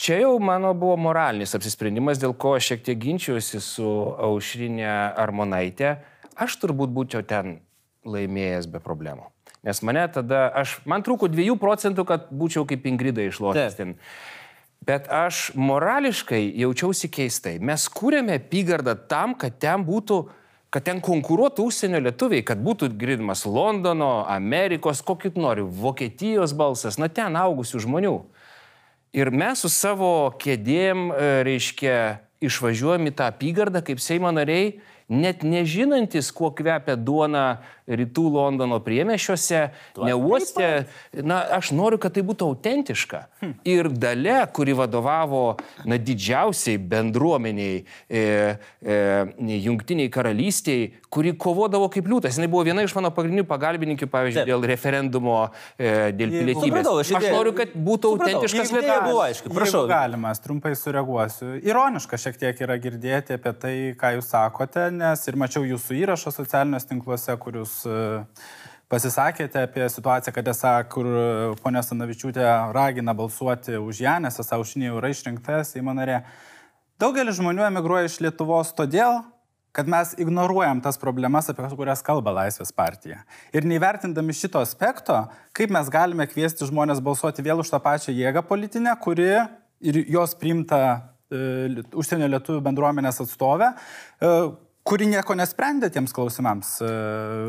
[0.00, 3.84] Čia jau mano buvo moralinis apsisprendimas, dėl ko aš šiek tiek ginčiausi su
[4.16, 4.88] Aušrinė
[5.20, 5.98] Armonaitė.
[6.40, 7.58] Aš turbūt būčiau ten
[8.08, 9.28] laimėjęs be problemų.
[9.66, 13.94] Nes mane tada, aš, man trūko 2 procentų, kad būčiau kaip Ingrida išlošęs ten.
[14.80, 17.58] Bet aš morališkai jaučiausi keistai.
[17.60, 20.22] Mes kūrėme apygardą tam, kad ten būtų,
[20.72, 27.10] kad ten konkuruotų užsienio lietuviai, kad būtų girdimas Londono, Amerikos, kokį nori, Vokietijos balsas, na
[27.12, 28.16] ten augusių žmonių.
[29.12, 31.96] Ir mes su savo kėdėm, e, reiškia,
[32.40, 34.78] išvažiuojam į tą apygardą kaip Seimo nariai,
[35.10, 39.62] net nežinantis, kuo kvepia duona rytų Londono priemešiuose,
[39.98, 40.70] neuostė.
[41.26, 43.22] Na, aš noriu, kad tai būtų autentiška.
[43.40, 43.54] Hm.
[43.68, 45.44] Ir dalė, kuri vadovavo
[45.88, 48.22] na, didžiausiai bendruomeniai, e,
[48.80, 48.98] e,
[49.66, 52.38] jungtiniai karalystiai, kuri kovodavo kaip liūtas.
[52.38, 54.50] Jis buvo viena iš mano pagrindinių pagalbininkų, pavyzdžiui, Taip.
[54.52, 55.38] dėl referendumo,
[55.74, 56.84] e, dėl pilietybės.
[56.84, 59.04] Supratau, aš, aš noriu, kad būtų supratau, autentiškas lietuvis.
[59.08, 59.84] buvo, aišku, prašau.
[59.90, 61.52] Galima, trumpai sureaguosiu.
[61.66, 66.32] Ironiška šiek tiek yra girdėti apie tai, ką jūs sakote, nes ir mačiau jūsų įrašą
[66.34, 67.79] socialiniuose tinkluose, kur jūs
[68.90, 71.08] pasisakėte apie situaciją, kad esą, kur
[71.62, 76.22] ponė Sanavičiūtė ragina balsuoti už ją, nes esą aušinė jau yra išrinkta Seimo narė.
[77.00, 79.22] Daugelis žmonių emigruoja iš Lietuvos todėl,
[79.72, 83.22] kad mes ignoruojam tas problemas, apie kurias kalba Laisvės partija.
[83.54, 85.22] Ir neįvertindami šito aspekto,
[85.56, 89.30] kaip mes galime kviesti žmonės balsuoti vėl už tą pačią jėgą politinę, kuri
[89.80, 90.80] ir jos priimta
[91.30, 94.32] e, užsienio lietuvių bendruomenės atstovė, e,
[94.86, 96.92] kuri nieko nesprendė tiems klausimams e,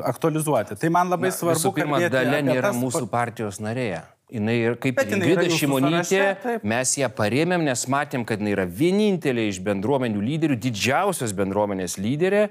[0.07, 0.77] aktualizuoti.
[0.79, 1.75] Tai man labai Na, svarbu.
[1.75, 2.81] Pirma, dalė nėra tas...
[2.81, 4.01] mūsų partijos narėje.
[4.31, 6.21] Jis kaip Bet Ingrida Šimonytė,
[6.63, 12.45] mes ją parėmėm, nes matėm, kad jinai yra vienintelė iš bendruomenių lyderių, didžiausios bendruomenės lyderė,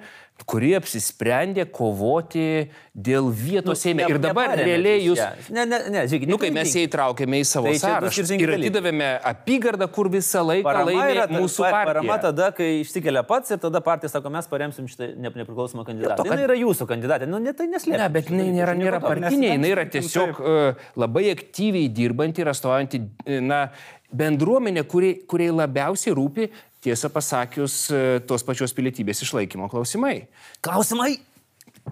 [0.48, 4.07] kuri apsisprendė kovoti dėl vietos nu, Seime.
[4.11, 5.20] Ir dabar realiai jūs...
[5.53, 6.31] Ne, ne, ne, žiūrėkit.
[6.31, 10.74] Nu, kai mes ją įtraukėme į savo tai sąrašą ir atidavėme apygardą, kur visą laiką
[10.88, 11.92] laimėjo mūsų partija.
[11.92, 16.24] Parama tada, kai išsikelia pats ir tada partija sako, mes paremsim šitą nepriklausomą kandidatą.
[16.24, 16.44] Tai kad...
[16.48, 18.03] yra jūsų kandidatė, nu, ne, tai neslėpia.
[18.03, 23.05] Ne, bet jinai nėra, nėra partinė, jinai yra tiesiog uh, labai aktyviai dirbanti ir atstovaujanti,
[23.44, 23.66] na,
[24.11, 26.48] bendruomenė, kuriai, kuriai labiausiai rūpi
[26.85, 30.27] tiesą pasakius, e, tos pačios pilietybės išlaikymo klausimai.
[30.64, 31.14] Klausimai?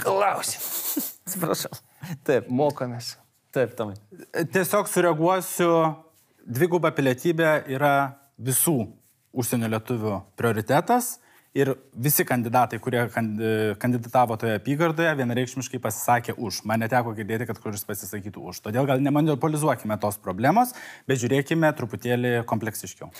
[0.00, 0.64] Klausim.
[1.28, 1.80] Atsiprašau.
[2.26, 2.48] Taip.
[2.48, 3.16] Mokomės.
[3.54, 3.96] Taip, Tomai.
[4.52, 5.70] Tiesiog sureaguosiu,
[6.44, 7.94] dviguba pilietybė yra
[8.38, 8.78] visų
[9.38, 11.16] užsienio lietuvių prioritetas
[11.58, 13.00] Ir visi kandidatai, kurie
[13.82, 16.60] kandidatavo toje apygardoje, vienareikšmiškai pasisakė už.
[16.68, 18.60] Man neteko girdėti, kad kuris pasisakytų už.
[18.68, 20.70] Todėl gal nemonopolizuokime tos problemos,
[21.08, 23.10] bet žiūrėkime truputėlį kompleksiškiau.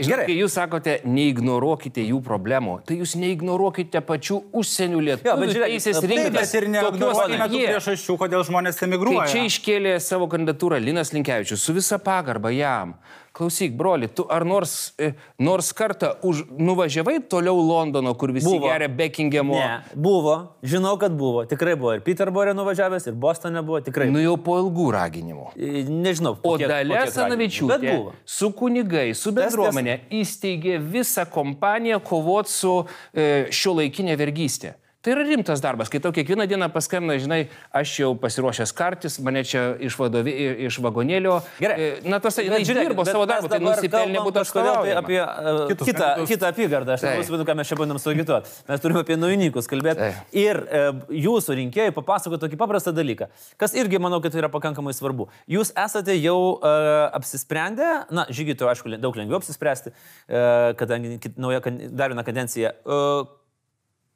[0.00, 6.38] Gerai, kai jūs sakote, neignoruokite jų problemų, tai jūs neignoruokite pačių užsienio lietuvių teisės rinktis.
[6.40, 9.28] Bet ir neignoruokime tų priežasčių, kodėl žmonės emigruoja.
[9.28, 12.98] Kai čia iškėlė savo kandidatūrą Linas Linkevičius su visa pagarba jam.
[13.34, 15.08] Klausyk, broli, tu ar nors, e,
[15.42, 18.68] nors kartą už, nuvažiavai toliau Londono, kur visi buvo.
[18.68, 19.56] geria Beckingemo?
[19.58, 21.96] Ne, buvo, žinau, kad buvo, tikrai buvo.
[21.98, 24.06] Ir Peterborė nuvažiavęs, ir Bostone buvo, tikrai.
[24.14, 25.48] Nu jau po ilgų raginimų.
[25.90, 26.36] Nežinau.
[26.46, 27.96] O Dalė Sanavičiūtė
[28.36, 32.76] su kunigai, su bendruomenė įsteigė visą kompaniją kovot su
[33.10, 34.76] e, šio laikinė vergystė.
[35.04, 37.42] Tai yra rimtas darbas, kai tau kiekvieną dieną paskambina, žinai,
[37.76, 40.32] aš jau pasiruošęs kartis, mane čia iš, vadovė,
[40.64, 41.34] iš vagonėlio.
[41.60, 41.76] Gerai.
[41.76, 45.82] E, na, tas tai dirbo savo darbą, tai nusipelnė būtų kažkodėl tai apie uh, kitą,
[45.82, 46.30] kandidatus.
[46.32, 46.96] kitą apygardą.
[46.96, 48.54] Aš nesuprantu, ką mes čia bandom suagituoti.
[48.70, 50.08] Mes turime apie naujininkus kalbėti.
[50.08, 50.24] Tai.
[50.40, 53.28] Ir uh, jūsų rinkėjai papasako tokį paprastą dalyką,
[53.60, 55.28] kas irgi manau, kad tai yra pakankamai svarbu.
[55.52, 61.60] Jūs esate jau uh, apsisprendę, na, žygiai, aišku, daug lengviau apsispręsti, uh, kadangi nauja,
[61.92, 62.72] dar viena kadencija.
[62.88, 63.43] Uh,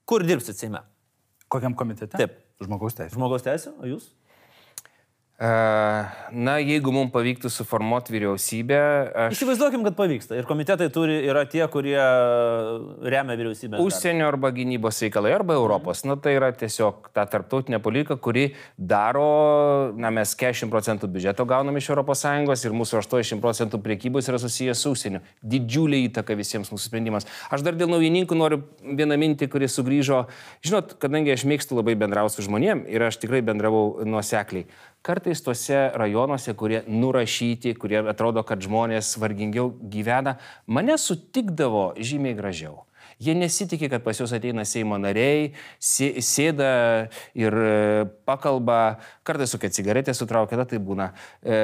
[0.09, 0.81] Kur dirbsit Seime?
[1.53, 2.17] Kokiam komitete?
[2.17, 2.39] Taip.
[2.65, 3.15] Žmogaus teisė.
[3.15, 4.09] Žmogaus teisė, o jūs?
[5.39, 8.79] Na, jeigu mums pavyktų suformuoti vyriausybę.
[9.29, 9.37] Aš...
[9.37, 10.35] Įsivaizduokim, kad pavyksta.
[10.35, 11.95] Ir komitetai turi, yra tie, kurie
[13.07, 13.79] remia vyriausybę.
[13.79, 16.03] Užsienio arba gynybos reikalai, arba Europos.
[16.09, 21.79] Na, tai yra tiesiog ta tarptautinė politika, kuri daro, na, mes 40 procentų biudžeto gaunam
[21.79, 25.23] iš ES ir mūsų 80 procentų priekybos yra susijęs su užsieniu.
[25.47, 27.31] Didžiulė įtaka visiems mūsų sprendimams.
[27.55, 30.25] Aš dar dėl naujininkų noriu vieną mintį, kuris sugrįžo.
[30.67, 34.67] Žinot, kadangi aš mėgstu labai bendrauti su žmonėm ir aš tikrai bendravau nuosekliai
[35.09, 40.37] kartais tose rajonuose, kurie nurašyti, kurie atrodo, kad žmonės vargingiau gyvena,
[40.69, 42.83] mane sutikdavo žymiai gražiau.
[43.19, 45.49] Jie nesitikė, kad pas juos ateina Seimo nariai,
[45.83, 46.69] sėda
[47.35, 51.09] ir e, pakalba, kartais su kokia cigaretė sutraukia, tada tai būna.
[51.43, 51.59] E,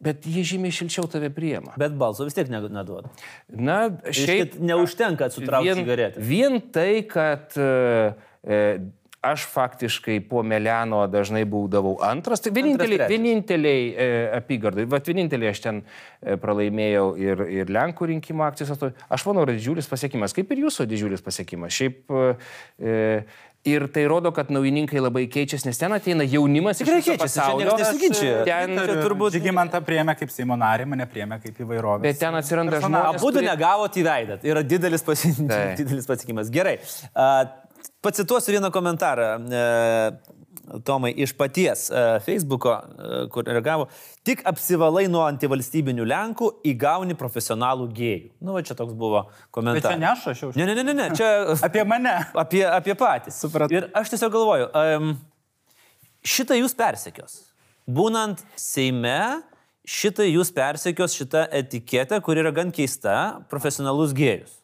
[0.00, 1.74] bet jie žymiai šilčiau tave priema.
[1.80, 3.12] Bet balso vis tiek neduoda.
[3.52, 4.56] Na, šiaip.
[4.64, 6.24] Neužtenka sutraukti cigaretę.
[6.24, 7.68] Vien tai, kad e,
[9.24, 13.12] aš faktiškai po Meliano dažnai būdavau antras, tai vieninteliai, trečias.
[13.14, 14.08] vieninteliai e,
[14.40, 18.76] apygardai, va vieninteliai aš ten e, pralaimėjau ir, ir Lenkų rinkimų akcijos.
[19.08, 21.74] Aš manau, yra didžiulis pasiekimas, kaip ir jūsų didžiulis pasiekimas.
[21.74, 23.24] Šiaip e,
[23.64, 27.72] ir tai rodo, kad naujininkai labai keičiasi, nes ten ateina jaunimas Tikrai iš viso pasaulio.
[27.80, 28.34] nesiginčia.
[28.44, 32.02] Ten Čia Turbūt turbūt- Žygimantą priėmė kaip Seimo narį, mane priėmė kaip įvairovę.
[32.04, 33.16] Bet ten atsiranda žmonės.
[33.16, 34.36] Abu kurie- negavot į veidą.
[34.42, 35.32] Tai yra didelis, pasi...
[35.40, 35.76] Taip.
[35.80, 36.52] didelis pasiekimas.
[36.52, 36.76] Gerai.
[37.16, 37.30] A,
[38.04, 39.62] Pacituosiu vieną komentarą, e,
[40.84, 43.86] Tomai, iš paties e, Facebooko, e, kur reagavo.
[44.24, 48.30] Tik apsivalai nuo antivalstybinių Lenkų, įgauni profesionalų gėjų.
[48.44, 49.90] Nu, va čia toks buvo Bet komentaras.
[49.92, 50.52] čia ne aš rašiau.
[50.56, 51.08] Ne, ne, ne, ne, ne.
[51.16, 51.30] čia
[51.68, 52.14] Apie mane.
[52.32, 53.34] apie, apie patį.
[53.36, 53.76] Supratau.
[53.76, 55.14] Ir aš tiesiog galvoju, um,
[56.24, 57.38] šitą jūs persekios.
[57.84, 59.44] Būnant Seime,
[59.84, 64.63] šitą jūs persekios šitą etiketę, kuri yra gan keista, profesionalus gėjus.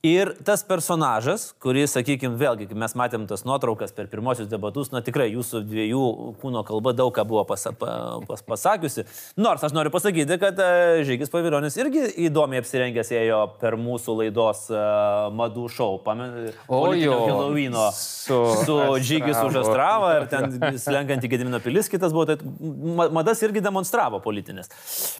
[0.00, 5.02] Ir tas personažas, kuris, sakykime, vėlgi, kaip mes matėm tas nuotraukas per pirmosius debatus, na
[5.04, 6.04] tikrai jūsų dviejų
[6.40, 9.04] kūno kalba daug ką buvo pasa, pa, pas, pasakiusi.
[9.36, 14.64] Nors aš noriu pasakyti, kad uh, Žygis Pavironis irgi įdomiai apsirengęs ėjo per mūsų laidos
[14.72, 15.92] uh, madų šou.
[16.08, 21.92] Pamenu, O jo, Helovyno su, su Žygis už Astravą ir ten slenkant į Gedimino pilis,
[21.92, 24.72] kitas buvo, tai ma- madas irgi demonstravo politinės.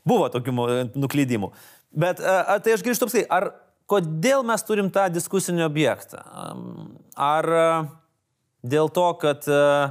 [0.08, 0.56] Buvo tokių
[0.96, 1.52] nuklydimų.
[1.92, 3.52] Bet uh, tai aš grįžtu apskai, ar
[3.90, 6.22] kodėl mes turim tą diskusinį objektą?
[7.18, 7.90] Ar uh,
[8.62, 9.90] dėl to, kad uh,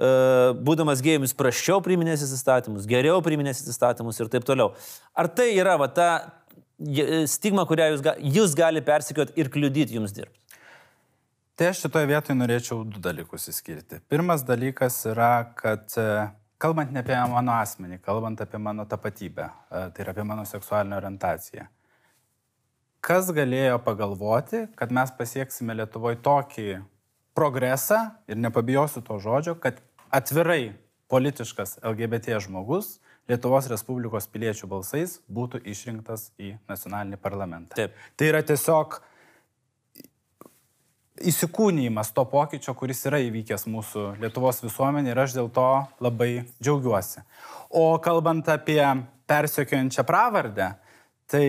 [0.00, 4.72] uh, būdamas gėjimis praščiau priminės įstatymus, geriau priminės įstatymus ir taip toliau.
[5.12, 6.10] Ar tai yra va, ta
[7.28, 10.38] stigma, kurią jūs, jūs gali persikioti ir kliudyti jums dirbti?
[11.60, 13.98] Tai aš šitoje vietoje norėčiau du dalykus įskirti.
[14.08, 16.06] Pirmas dalykas yra, kad e,
[16.56, 20.96] kalbant ne apie mano asmenį, kalbant apie mano tapatybę, e, tai yra apie mano seksualinę
[20.96, 21.66] orientaciją.
[23.00, 26.66] Kas galėjo pagalvoti, kad mes pasieksime Lietuvoje tokį
[27.36, 29.78] progresą, ir nepabijosiu to žodžio, kad
[30.12, 30.74] atvirai
[31.10, 32.98] politiškas LGBT žmogus
[33.30, 37.78] Lietuvos Respublikos piliečių balsais būtų išrinktas į nacionalinį parlamentą.
[37.78, 37.96] Taip.
[38.18, 38.98] Tai yra tiesiog
[41.30, 45.68] įsikūnymas to pokyčio, kuris yra įvykęs mūsų Lietuvos visuomenė ir aš dėl to
[46.02, 47.22] labai džiaugiuosi.
[47.70, 48.82] O kalbant apie
[49.30, 50.72] persekiojančią pravardę,
[51.30, 51.46] tai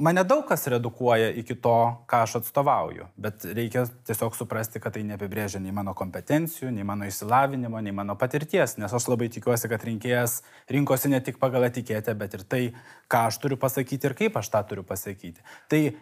[0.00, 1.76] mane daug kas redukuoja iki to,
[2.10, 7.08] ką aš atstovauju, bet reikia tiesiog suprasti, kad tai neapibrėžia nei mano kompetencijų, nei mano
[7.08, 10.40] išsilavinimo, nei mano patirties, nes aš labai tikiuosi, kad rinkėjas
[10.72, 12.62] rinkosi ne tik pagal etiketę, bet ir tai,
[13.10, 15.44] ką aš turiu pasakyti ir kaip aš tą turiu pasakyti.
[15.70, 15.92] Tai e,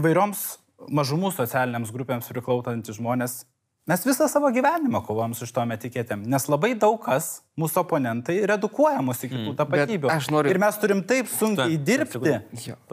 [0.00, 0.44] įvairioms
[0.90, 3.42] mažumų socialiniams grupėms priklausantys žmonės,
[3.86, 9.00] mes visą savo gyvenimą kovojam su šitom etiketėm, nes labai daug kas, mūsų oponentai, redukuoja
[9.02, 10.08] mus iki tų tapatybių.
[10.30, 12.36] noriu- Ir mes turim taip sunkiai dirbti,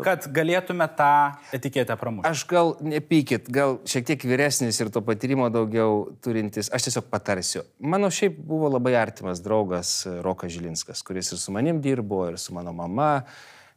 [0.04, 1.12] kad galėtume tą
[1.54, 2.28] etiketę pramušti.
[2.30, 7.64] Aš gal nepykit, gal šiek tiek vyresnis ir to patyrimo daugiau turintis, aš tiesiog patarsiu.
[7.80, 12.54] Mano šiaip buvo labai artimas draugas Rokas Žilinskas, kuris ir su manim dirbo, ir su
[12.54, 13.24] mano mama.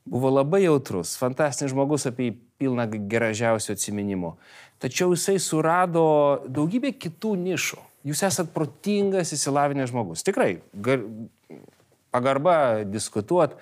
[0.05, 4.33] Buvo labai jautrus, fantastinis žmogus apie jį pilna gražiausių atsiminimų.
[4.83, 6.03] Tačiau jisai surado
[6.51, 7.79] daugybę kitų nišų.
[8.11, 10.25] Jūs esat protingas, įsilavinęs žmogus.
[10.27, 11.05] Tikrai, gar,
[12.11, 13.55] pagarba diskutuot.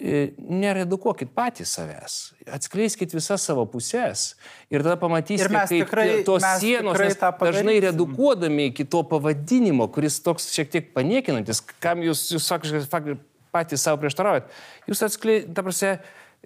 [0.00, 2.14] E, Neredukuokit patys savęs,
[2.50, 4.32] atskleiskit visas savo pusės
[4.72, 10.18] ir tada pamatysite, Ir kaip tikrai- tos sienos tikrai dažnai redukuodami iki to pavadinimo, kuris
[10.24, 12.48] toks šiek tiek paniekinantis, kam jūs, jūs
[12.90, 13.20] fak-
[13.54, 14.50] patys savo prieštaraujat,
[14.90, 15.94] jūs atskleidate, ta prasme,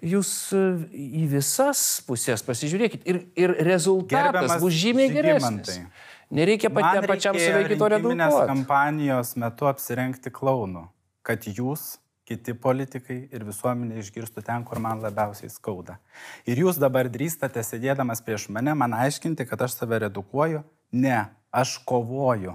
[0.05, 0.61] jūs e,
[0.93, 5.81] į visas pusės pasižiūrėkit ir, ir rezultatas Gerbiamas bus žymiai geresnis.
[6.29, 8.51] Nereikia pati, pačiam save iki to rinkiminės redukuoti.
[8.51, 10.85] kampanijos metu apsirengti klaunu,
[11.25, 11.97] kad jūs,
[12.29, 15.97] kiti politikai ir visuomenė išgirstų ten, kur man labiausiai skauda.
[16.45, 20.61] Ir jūs dabar drįstate, sėdėdamas prieš mane, man aiškinti, kad aš save redukuoju?
[20.93, 22.53] Ne, aš kovoju.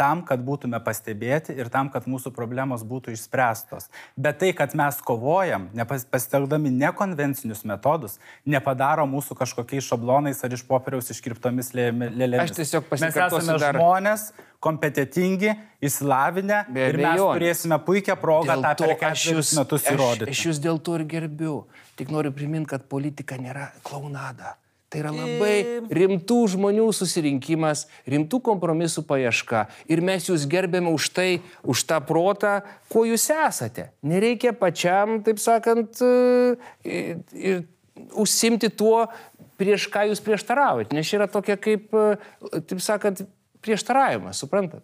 [0.00, 3.90] Tam, kad būtume pastebėti ir tam, kad mūsų problemos būtų išspręstos.
[4.16, 5.66] Bet tai, kad mes kovojam,
[6.10, 8.14] pasitelkdami nekonvencinius metodus,
[8.48, 12.46] nepadaro mūsų kažkokiais šablonais ar iš popieriaus iškirptomis lė- lėlėmis.
[12.48, 14.24] Aš tiesiog Mes pasikartosiu esame dar- žmonės,
[14.60, 15.52] kompetitingi,
[15.84, 17.36] įsilavinę Be ir mes abejonės.
[17.36, 20.30] turėsime puikią progą Dėl tą per aš keturis metus aš, įrodyti.
[20.32, 21.54] aš jūs dėl to ir gerbiu.
[22.00, 24.56] Tik noriu priminti, kad politika nėra klaunada.
[24.90, 29.68] Tai yra labai rimtų žmonių susirinkimas, rimtų kompromisų paieška.
[29.86, 31.28] Ir mes jūs gerbėme už tai,
[31.62, 32.56] už tą protą,
[32.90, 33.92] kuo jūs esate.
[34.02, 37.62] Nereikia pačiam, taip sakant, e, ir, ir
[38.18, 39.04] užsimti tuo,
[39.62, 40.98] prieš ką jūs prieštaraujate.
[40.98, 43.22] Nes čia yra tokia kaip, e, taip sakant,
[43.62, 44.82] prieštaravimas, suprantat?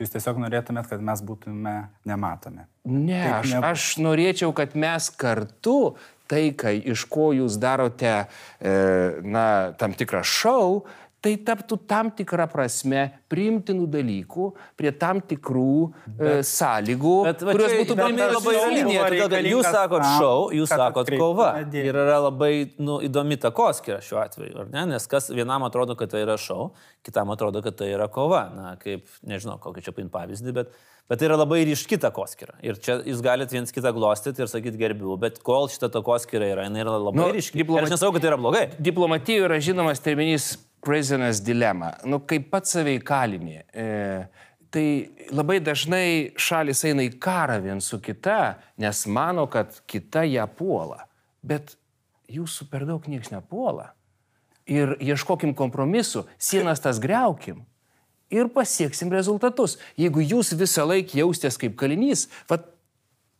[0.00, 1.74] Jūs tiesiog norėtumėt, kad mes būtume
[2.08, 2.66] nematomi.
[2.90, 5.94] Ne, Taip aš, ne- aš norėčiau, kad mes kartu
[6.26, 8.26] tai, kai, iš ko jūs darote,
[8.58, 8.74] e,
[9.22, 10.84] na, tam tikrą šau,
[11.24, 14.48] tai taptų tam tikrą prasme priimtinų dalykų
[14.78, 19.08] prie tam tikrų bet, e, sąlygų, bet, va, kurios būtų paimti labai linija.
[19.48, 21.50] Jūs sakot šau, jūs sakot kova.
[21.72, 24.88] Ir yra labai nu, įdomi takoskira šiuo atveju, ar ne?
[24.94, 26.72] Nes kas vienam atrodo, kad tai yra šau,
[27.06, 28.46] kitam atrodo, kad tai yra kova.
[28.54, 32.54] Na, kaip, nežinau, kokį čia paim pavyzdį, bet Bet tai yra labai ryški takoskira.
[32.64, 36.64] Ir čia jūs galite viens kitą glostyti ir sakyti gerbiu, bet kol šita takoskira yra,
[36.64, 37.60] jinai yra labai nu, ryški.
[37.60, 37.84] Diplomat...
[37.84, 38.62] Aš nesakau, kad tai yra blogai.
[38.80, 40.54] Diplomatijoje yra žinomas terminys
[40.84, 41.94] prisoners dilemma.
[42.04, 43.64] Nu, kaip pats save įkalinė.
[43.72, 43.86] E,
[44.74, 44.86] tai
[45.32, 51.06] labai dažnai šalis eina į karą vien su kita, nes mano, kad kita ją puola.
[51.44, 51.76] Bet
[52.32, 53.92] jūsų per daug niekas nepuola.
[54.64, 57.64] Ir ieškokim kompromisu, sienas tas greukim
[58.32, 59.76] ir pasieksim rezultatus.
[60.00, 62.70] Jeigu jūs visą laiką jaustės kaip kalinys, vad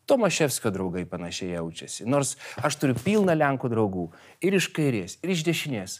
[0.04, 2.04] Tomaševskio draugai panašiai jaučiasi.
[2.04, 4.10] Nors aš turiu pilną Lenkų draugų
[4.44, 5.94] ir iš kairės, ir iš dešinės.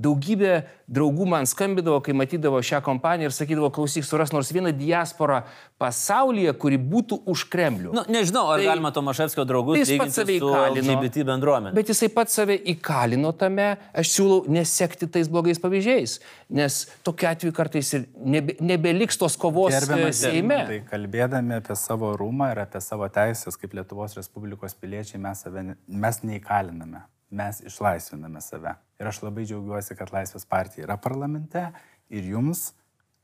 [0.00, 5.42] Daugybė draugų man skambidavo, kai matydavo šią kompaniją ir sakydavo, klausyk, suras nors vieną diasporą
[5.80, 7.92] pasaulyje, kuri būtų už Kremlių.
[7.96, 10.72] Nu, nežinau, ar tai, galima Tomaševskio draugus tai jis pats save įkalino.
[10.80, 11.74] LGBT bendruomenė.
[11.76, 16.16] Bet jisai pats save įkalino tame, aš siūlau nesekti tais blogais pavyzdžiais,
[16.58, 20.60] nes tokiu atveju kartais ir nebe, nebeliks tos kovos e, Gerbiamas, Seime.
[20.72, 25.70] Tai kalbėdami apie savo rūmą ir apie savo teisės kaip Lietuvos Respublikos piliečiai mes, save,
[25.86, 28.74] mes neįkaliname mes išlaisviname save.
[29.00, 31.70] Ir aš labai džiaugiuosi, kad Laisvės partija yra parlamente
[32.10, 32.70] ir jums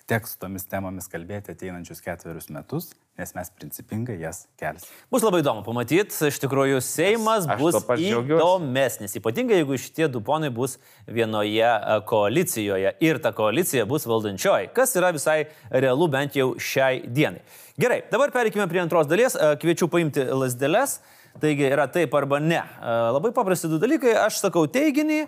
[0.07, 4.93] teks tomis temomis kalbėti ateinančius ketverius metus, nes mes principingai jas kelsime.
[5.11, 10.53] Bus labai įdomu pamatyti, iš tikrųjų Seimas aš bus įdomesnis, ypatingai jeigu šitie du ponai
[10.55, 10.77] bus
[11.11, 15.41] vienoje e, koalicijoje ir ta koalicija bus valdančioji, kas yra visai
[15.71, 17.43] realu bent jau šiai dienai.
[17.81, 21.01] Gerai, dabar pereikime prie antros dalies, e, kviečiu paimti lasdeles.
[21.43, 22.63] Taigi yra taip arba ne.
[23.17, 24.15] Labai paprasti du dalykai.
[24.27, 25.27] Aš sakau teiginį,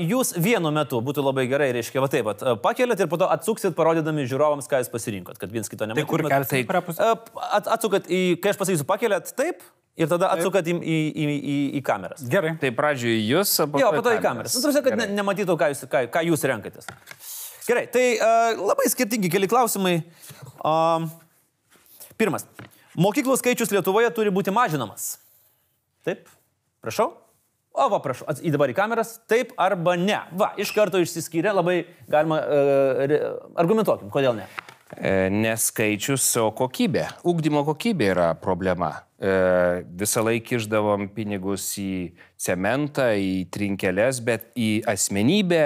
[0.00, 3.74] jūs vienu metu būtų labai gerai, reiškia, va taip, pat, pakeliat ir po to atsuksit,
[3.76, 6.08] parodydami žiūrovams, ką jūs pasirinkot, kad viens kito nematytumėt.
[6.08, 6.96] Tai kur kelsite?
[6.96, 9.64] Tai, at, atsukat į, kai aš pasakysiu, pakeliat taip.
[9.94, 12.24] Ir tada atsukat į, į, į, į, į kameras.
[12.26, 12.56] Gerai.
[12.58, 13.82] Tai pradžioje jūs, po to...
[13.84, 14.56] Jo, po to į kameras.
[14.58, 16.88] Nu, kad ne, nematytų, ką jūs, ką, ką jūs renkatės.
[17.68, 20.00] Gerai, tai uh, labai skirtingi keli klausimai.
[20.58, 21.06] Uh,
[22.18, 22.42] pirmas.
[23.00, 25.16] Mokyklų skaičius Lietuvoje turi būti mažinamas.
[26.06, 26.28] Taip,
[26.84, 27.10] prašau.
[27.74, 30.20] O, va, prašau, į dabar į kameras, taip arba ne.
[30.38, 31.80] Va, iš karto išsiskyrė, labai
[32.10, 33.16] galima, uh,
[33.58, 34.46] argumentuokim, kodėl ne.
[34.94, 37.08] E, neskaičius, o kokybė.
[37.26, 38.92] Ugdymo kokybė yra problema.
[39.18, 39.32] E,
[39.96, 45.62] visą laiką išdavom pinigus į cementą, į trinkelės, bet į asmenybę,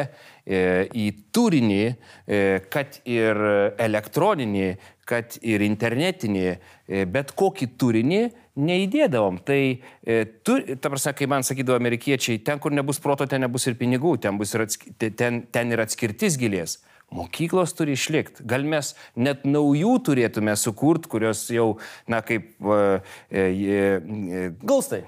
[0.47, 0.61] e,
[0.95, 3.41] į turinį, e, kad ir
[3.76, 4.68] elektroninį,
[5.09, 8.21] kad ir internetinį, e, bet kokį turinį
[8.59, 9.41] neįdėdavom.
[9.47, 9.61] Tai,
[10.05, 13.79] e, tu, ta prasme, kai man sakydavo amerikiečiai, ten, kur nebus proto, ten nebus ir
[13.81, 16.79] pinigų, ten, ir, atsk ten, ten ir atskirtis gilės.
[17.15, 18.45] Mokyklos turi išlikti.
[18.45, 21.79] Gal mes net naujų turėtume sukurti, kurios jau,
[22.11, 22.51] na, kaip...
[22.61, 22.99] Uh,
[23.33, 25.07] e, e, Galstai.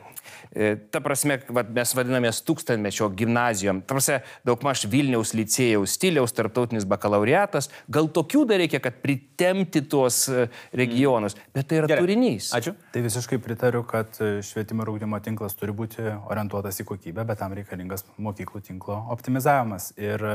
[0.50, 6.86] E, ta prasme, va, mes vadinamės tūkstantmečio gimnazijom, ta prasme, daugmaž Vilniaus licėjaus stiliaus tarptautinis
[6.90, 12.02] bakalaureatas, gal tokių dar reikia, kad pritemti tuos e, regionus, bet tai yra Gerai.
[12.02, 12.50] turinys.
[12.58, 12.74] Ačiū.
[12.90, 17.38] Tai visiškai pritariu, kad e, švietimo ir ūkdymo tinklas turi būti orientuotas į kokybę, bet
[17.44, 19.92] tam reikalingas mokyklų tinklo optimizavimas.
[20.02, 20.26] Ir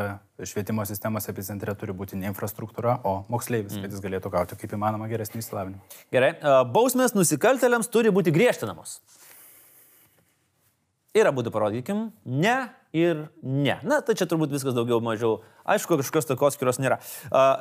[0.48, 3.84] švietimo sistemos epicentre turi būti ne infrastruktūra, o moksleivis, mm.
[3.84, 6.02] kad jis galėtų gauti kaip įmanoma geresnį įsilavinimą.
[6.16, 6.34] Gerai,
[6.72, 9.00] bausmės nusikaltėliams turi būti griežtinamos.
[11.16, 12.56] Ir abu parodykim, ne
[12.92, 13.78] ir ne.
[13.88, 15.38] Na, tai čia turbūt viskas daugiau mažiau.
[15.64, 16.98] Aišku, kažkokios tokios skirios nėra.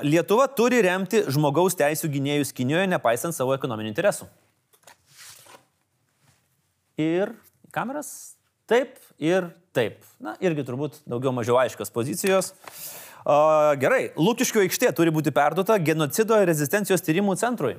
[0.02, 4.26] Lietuva turi remti žmogaus teisų gynėjus Kinijoje, nepaisant savo ekonominių interesų.
[6.98, 7.36] Ir
[7.74, 8.34] kameras
[8.70, 10.02] taip ir taip.
[10.22, 12.52] Na, irgi turbūt daugiau mažiau aiškios pozicijos.
[13.24, 17.78] Uh, gerai, Lūkiškio aikštė turi būti perduota genocido ir rezistencijos tyrimų centrui.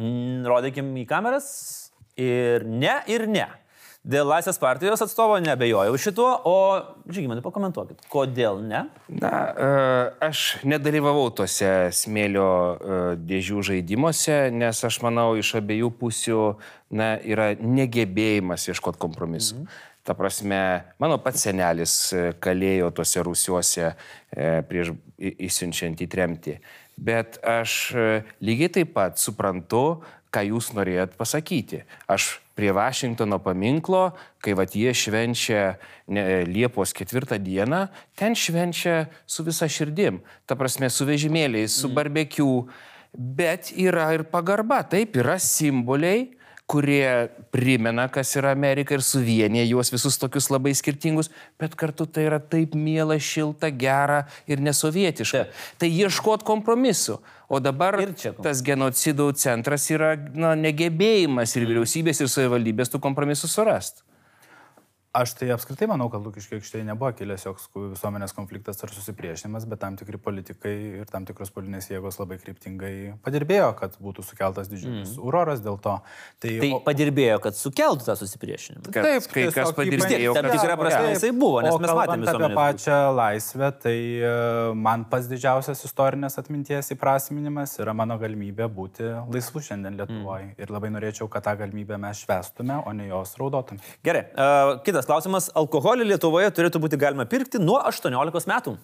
[0.00, 1.52] Mm, rodykim į kameras.
[2.18, 3.46] Ir ne, ir ne.
[4.04, 6.56] Dėl Laisvės partijos atstovo nebejojau šituo, o
[7.08, 8.82] žygimantai pakomentuokit, kodėl ne?
[9.08, 9.68] Na, e,
[10.26, 16.42] aš nedalyvavau tuose smėlio e, dėžių žaidimuose, nes aš manau, iš abiejų pusių
[17.00, 19.64] na, yra negebėjimas ieškoti kompromisų.
[19.64, 19.80] Mhm.
[20.04, 20.60] Ta prasme,
[21.00, 23.94] mano pats senelis e, kalėjo tuose rusiuose
[24.68, 26.58] prieš įsiunčiant į tremtį.
[27.00, 27.94] Bet aš
[28.44, 30.02] lygiai taip pat suprantu,
[30.34, 31.86] ką jūs norėjot pasakyti.
[32.10, 35.74] Aš prie Vašingtono paminklo, kai vat jie švenčia
[36.06, 37.86] ne, Liepos ketvirtą dieną,
[38.18, 40.22] ten švenčia su visa širdim.
[40.46, 41.98] Ta prasme, su vežimėliais, su mm.
[41.98, 42.48] barbekiu.
[43.14, 44.80] Bet yra ir pagarba.
[44.90, 46.32] Taip, yra simboliai,
[46.66, 51.28] kurie primena, kas yra Amerika ir suvienyje juos visus tokius labai skirtingus,
[51.60, 55.44] bet kartu tai yra taip miela, šilta, gera ir nesovietiška.
[55.78, 57.20] Tai ieškot kompromisu.
[57.54, 57.94] O dabar
[58.42, 64.02] tas genocidų centras yra na, negebėjimas ir vyriausybės, ir savivaldybės tų kompromisų surasti.
[65.14, 69.78] Aš tai apskritai manau, kad Lukiškio aikštėje nebuvo kilęs joks visuomenės konfliktas ar susipriešinimas, bet
[69.84, 70.72] tam tikri politikai
[71.04, 75.20] ir tam tikros politinės jėgos labai kryptingai padirbėjo, kad būtų sukeltas didžiulis mm.
[75.22, 75.92] uroras dėl to.
[76.42, 78.88] Tai, Tai o- padirbėjo, kad sukeltų tą susipriešinimą.
[78.88, 82.98] Kad Taip, kai kas padirbėjo, kad- tikrą prasme jisai buvo, nes mes matėme apie pačią
[83.14, 84.34] laisvę, tai e,
[84.88, 90.50] man pats didžiausias istorinės atminties įprasminimas yra mano galimybė būti laisvu šiandien Lietuvoje.
[90.50, 90.58] Mm.
[90.58, 93.78] Ir labai norėčiau, kad tą galimybę mes švestume, o ne jos raudotume.
[94.02, 95.50] Gerai, uh, kitas klausimas.
[95.56, 98.76] Alkoholį Lietuvoje turėtų būti galima pirkti nuo 18 metų.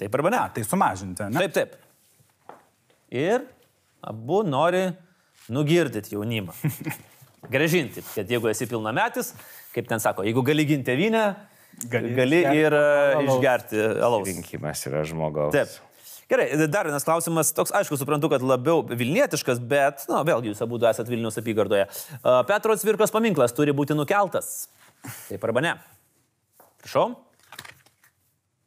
[0.00, 0.38] Taip arba ne?
[0.40, 1.42] Na, tai sumažinti, ne?
[1.46, 2.58] Taip, taip.
[3.12, 3.44] Ir
[4.02, 4.88] abu nori
[5.52, 6.54] nugirdyti jaunimą.
[7.52, 9.32] Gražinti, kad jeigu esi pilnametis,
[9.74, 11.24] kaip ten sako, jeigu gali ginti tevinę,
[11.90, 12.82] gali, Gali ir e,
[13.18, 13.32] alaus.
[13.36, 14.28] išgerti alaus.
[14.30, 15.54] Rinkimas yra žmogaus.
[15.54, 15.80] Taip.
[16.30, 20.78] Gerai, dar vienas klausimas, toks aišku, suprantu, kad labiau vilnietiškas, bet, na, vėlgi jūs abu
[20.80, 21.88] esate Vilnius apygardoje.
[22.22, 24.70] A, Petro Cvirkos paminklas turi būti nukeltas.
[25.02, 25.76] Taip arba ne?
[26.82, 27.14] Prašau.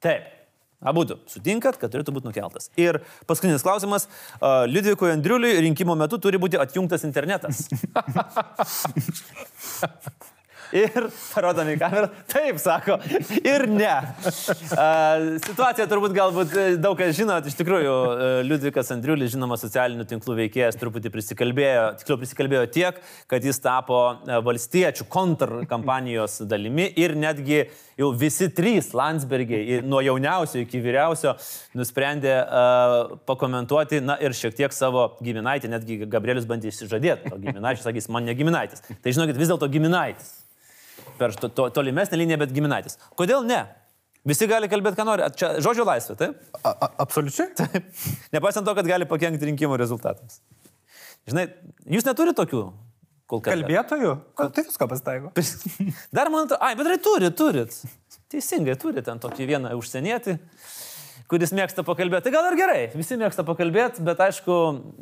[0.04, 0.32] Taip.
[0.86, 2.68] Abu du sutinkat, kad turėtų būti nukeltas.
[2.78, 4.06] Ir paskutinis klausimas.
[4.70, 7.66] Liudvikui Andriuliui rinkimo metu turi būti atjungtas internetas.
[10.74, 12.97] Ir parodami kamerą, taip sako,
[13.38, 13.91] ir ne.
[14.74, 14.88] A,
[15.45, 20.39] situacija turbūt galbūt e, daug kas žinot, iš tikrųjų, e, Liudvikas Andriulis, žinoma, socialinių tinklų
[20.41, 23.01] veikėjas, truputį prisikalbėjo, tiksliau prisikalbėjo tiek,
[23.32, 27.66] kad jis tapo e, valstiečių kontrkampanijos dalimi ir netgi
[27.99, 31.36] jau visi trys Landsbergiai, nuo jauniausio iki vyriausio,
[31.80, 37.88] nusprendė uh, pakomentuoti, na ir šiek tiek savo giminaitį, netgi Gabrielius bandė išsižadėti, o giminaitis
[37.88, 38.84] sakys, man ne giminaitis.
[38.99, 40.34] Tai žinokit, vis dėlto giminaitis
[41.20, 42.99] per to, to, tolimesnę liniją, bet giminaitis.
[43.20, 43.63] Kodėl ne?
[44.26, 45.26] Visi gali kalbėti, ką nori.
[45.38, 46.39] Čia žodžio laisvė, taip?
[46.63, 47.51] A, a, absoliučiai.
[47.59, 47.91] Taip.
[48.34, 50.39] Nepaisant to, kad gali pakengti rinkimų rezultatams.
[51.30, 51.45] Žinai,
[51.93, 52.63] jūs neturite tokių
[53.30, 53.53] kol kas.
[53.53, 54.16] Kalbėtojų?
[54.38, 55.32] Kol tai visko pasitaiko.
[56.18, 57.78] Dar man atrodo, ai, bet tai turit, turit.
[58.34, 60.39] Teisingai, turit ten tokį vieną užsienietį,
[61.32, 62.28] kuris mėgsta pakalbėti.
[62.28, 64.56] Tai gal ir gerai, visi mėgsta pakalbėti, bet aišku,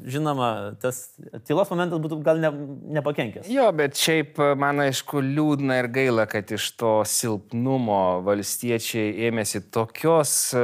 [0.08, 0.50] žinoma,
[0.82, 1.02] tas
[1.48, 2.52] tylos momentas būtų gal ne,
[3.00, 3.50] nepakenkęs.
[3.52, 10.36] Jo, bet šiaip man aišku liūdna ir gaila, kad iš to silpnumo valstiečiai ėmėsi tokios
[10.56, 10.64] e,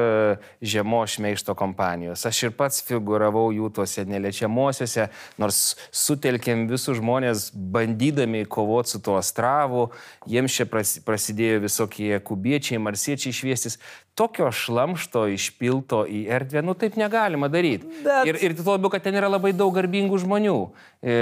[0.64, 2.24] žemos šmeišto kompanijos.
[2.30, 5.10] Aš ir pats figuravau jų tuose neliečiamuosiuose,
[5.41, 9.89] nors sutelkėm visus žmonės bandydami kovoti su tuo astravu,
[10.30, 13.80] jiems čia pras- prasidėjo visokie kubiečiai, marsiečiai šviestis.
[14.20, 17.88] Tokio šlamšto išpilto į erdvę, nu taip negalima daryti.
[18.03, 20.55] Bet- Ir, ir tuo labiau, kad ten yra labai daug garbingų žmonių.
[20.99, 21.15] E,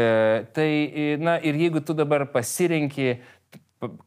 [0.55, 3.21] tai, e, na, ir jeigu tu dabar pasirenki p-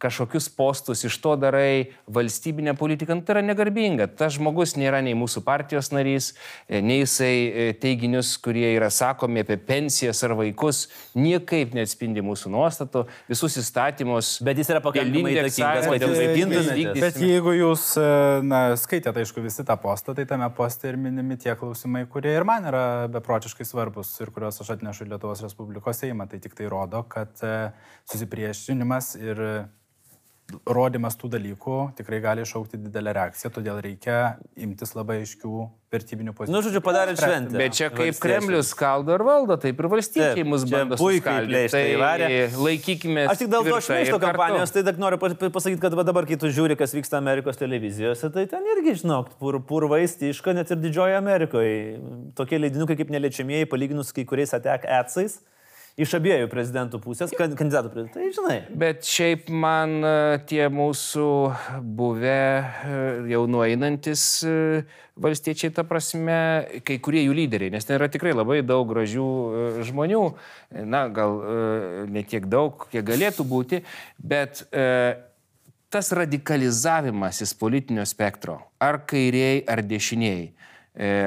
[0.02, 4.08] kažkokius postus, iš to darai valstybinę politiką, nu, tai yra negarbinga.
[4.18, 6.32] Tas žmogus nėra nei mūsų partijos narys,
[6.66, 12.50] e, nei jisai e, teiginius, kurie yra sakomi apie pensijas ar vaikus, niekaip neatspindi mūsų
[12.50, 14.32] nuostatų, visus įstatymus.
[14.42, 16.74] Bet jis yra pakankamai įtakingas, kad dėl jūs vaidintumėte.
[16.80, 18.08] vykdys- Bet jeigu jūs e,
[18.50, 22.48] na, skaitėte, aišku, visi tą postą, tai tame poste ir minimi tie klausimai, kurie ir
[22.48, 26.26] man yra beprotiškai svarbus ir kuriuos aš atnešu į Lietuvos Respublikos Seimą.
[26.30, 27.38] Tai tik tai rodo, kad
[28.10, 29.38] susipriešinimas ir
[30.66, 36.54] rodimas tų dalykų tikrai gali iššaukti didelę reakciją, todėl reikia imtis labai aiškių vertybinių pozicijų.
[36.54, 37.56] Nu, žodžiu, padarėt šventę.
[37.58, 38.22] Bet čia kaip Valstiečiai.
[38.22, 42.28] Kremlius skaldo ir valdo, taip ir valstiečiai mus bando puikiai plėštai įvarė.
[42.30, 43.24] Tai laikykime.
[43.32, 46.46] Aš tik dėl to šmeišto kampanijos, tai dar noriu pas- pasakyti, kad dabar, kai tu
[46.46, 51.98] žiūri, kas vyksta Amerikos televizijose, tai ten irgi, žinok, pur, purvaistiška, net ir didžiojo Amerikoje.
[52.38, 55.40] Tokie leidinukai kaip neliečiamieji, palyginus su kai kuriais atek etsais,
[56.00, 58.16] iš abiejų prezidentų pusės, kan- kandidatų prezidentų.
[58.16, 58.56] Tai žinai.
[58.82, 60.12] Bet šiaip man e,
[60.48, 61.28] tie mūsų
[61.98, 62.98] buvę e,
[63.32, 64.54] jau nueinantis e,
[65.20, 66.40] valstiečiai, ta prasme,
[66.86, 69.26] kai kurie jų lyderiai, nes ten yra tikrai labai daug gražių
[69.90, 70.22] žmonių,
[70.88, 71.36] na gal
[72.08, 73.82] ne tiek daug, kiek galėtų būti,
[74.16, 74.62] bet
[75.92, 80.48] tas radikalizavimasis politinio spektro, ar kairiai, ar dešiniai,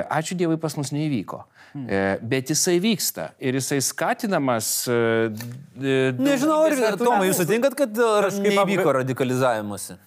[0.09, 1.43] ačiū Dievui pas mus neįvyko.
[1.73, 4.67] Bet jisai vyksta ir jisai skatinamas.
[4.87, 9.97] Nežinau, ar daugybės Tomai, jūs sutinkat, kad neįvyko apga- radikalizavimuose?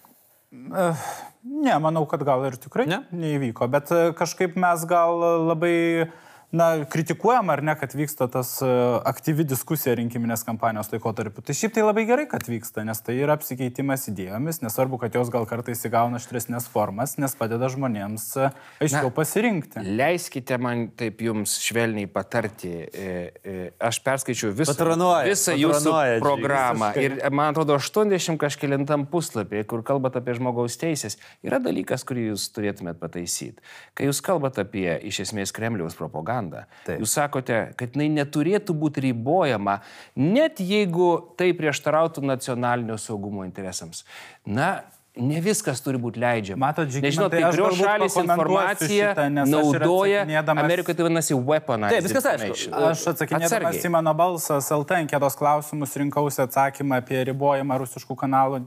[1.47, 3.01] Ne, manau, kad gal ir tikrai Ne?
[3.11, 3.19] ne?
[3.23, 6.07] neįvyko, bet kažkaip mes gal labai
[6.51, 8.67] na, kritikuojama ar ne, kad vyksta tas e,
[9.09, 11.43] aktyvi diskusija rinkiminės kampanijos laikotarpiu.
[11.43, 15.31] Tai šiaip tai labai gerai, kad vyksta, nes tai yra apsikeitimas idėjomis, nesvarbu, kad jos
[15.33, 18.49] gal kartais įgauna aštresnės formas, nes padeda žmonėms e,
[18.85, 19.83] aiškiau pasirinkti.
[19.99, 22.73] Leiskite man taip jums švelniai patarti.
[22.87, 29.05] E, Aš perskaičiau visą, Patronuoja, visą jūsų patronuoja, Džiugi, programą ir man atrodo 80 kažkėlintam
[29.11, 33.63] puslapį, kur kalbate apie žmogaus teisės, yra dalykas, kurį jūs turėtumėt pataisyti.
[33.97, 36.36] Kai jūs kalbate apie iš esmės Kremliaus propagandą,
[36.85, 37.01] Taip.
[37.01, 39.79] jūs sakote, kad jinai neturėtų būti ribojama,
[40.15, 41.09] net jeigu
[41.39, 44.03] tai prieštarautų nacionalinio saugumo interesams.
[44.45, 44.83] Na,
[45.19, 46.59] ne viskas turi būti leidžiama.
[46.67, 51.95] Matot, Žygimantai, Nežinau, aš kurios šalis informaciją šitą, naudoja, atsakinėdamas- Amerikoje tai vadinasi weaponized.
[51.95, 52.73] Taip, viskas aišku.
[52.91, 58.61] Aš atsakinėdamas į mano balsą SLT anketos klausimus rinkausi atsakymą apie ribojimą rusiškų kanalų,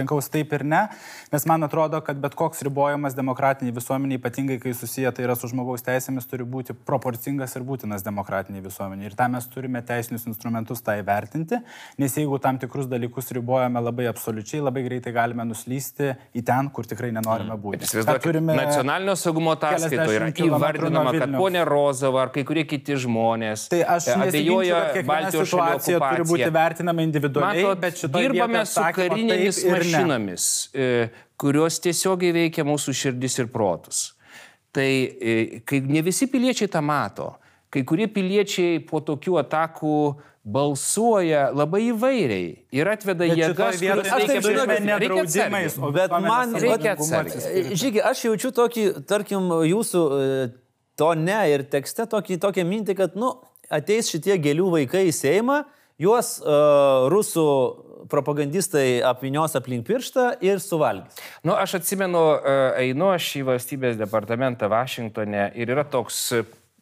[0.00, 0.88] rinkausi taip ir ne,
[1.32, 5.48] nes man atrodo, kad bet koks ribojimas demokratiniai visuomeniai, ypatingai kai susiję tai yra su
[5.52, 9.10] žmogaus teisėmis, turi būti proporcingas ir būtinas demokratiniai visuomeniai.
[9.10, 11.60] Ir tam mes turime teisinius instrumentus tą įvertinti,
[11.98, 15.89] nes jeigu tam tikrus dalykus ribojame labai absoliučiai, labai greitai galime nuslysti
[16.36, 17.80] į ten, kur tikrai nenorime būti.
[17.80, 22.98] Bet Įsivaizduokit, Turime nacionalinio saugumo ataskaitoje yra įvardinama, kad ponė Rozova ar kai kurie kiti
[23.00, 30.46] žmonės Tai e, abejoja Baltijos šalių turi būti vertinama individualiai, Matot, dirbame su karinėmis mašinomis,
[30.74, 30.88] e,
[31.40, 34.10] kurios tiesiogiai veikia mūsų širdis ir protus.
[34.70, 37.32] Tai e, kai ne visi piliečiai tą mato,
[37.70, 39.96] kai kurie piliečiai po tokių atakų
[40.50, 45.84] balsuoja labai įvairiai ir atveda jėgas, kurios ne Reikia draudimais, atsargiai.
[45.84, 47.76] o Bet man reikia atsargiai.
[47.76, 50.48] Žygi, aš jaučiu tokį, tarkim, jūsų e,
[50.98, 53.34] tone ir tekste tokį, tokią mintį, kad, nu,
[53.70, 55.60] ateis šitie gėlių vaikai į Seimą,
[56.00, 57.46] juos uh, rusų
[58.10, 61.18] propagandistai apvinios aplink pirštą ir suvalgys.
[61.44, 62.54] Nu, aš atsimenu, e,
[62.86, 66.30] einu aš į valstybės departamentą Vašingtone ir yra toks,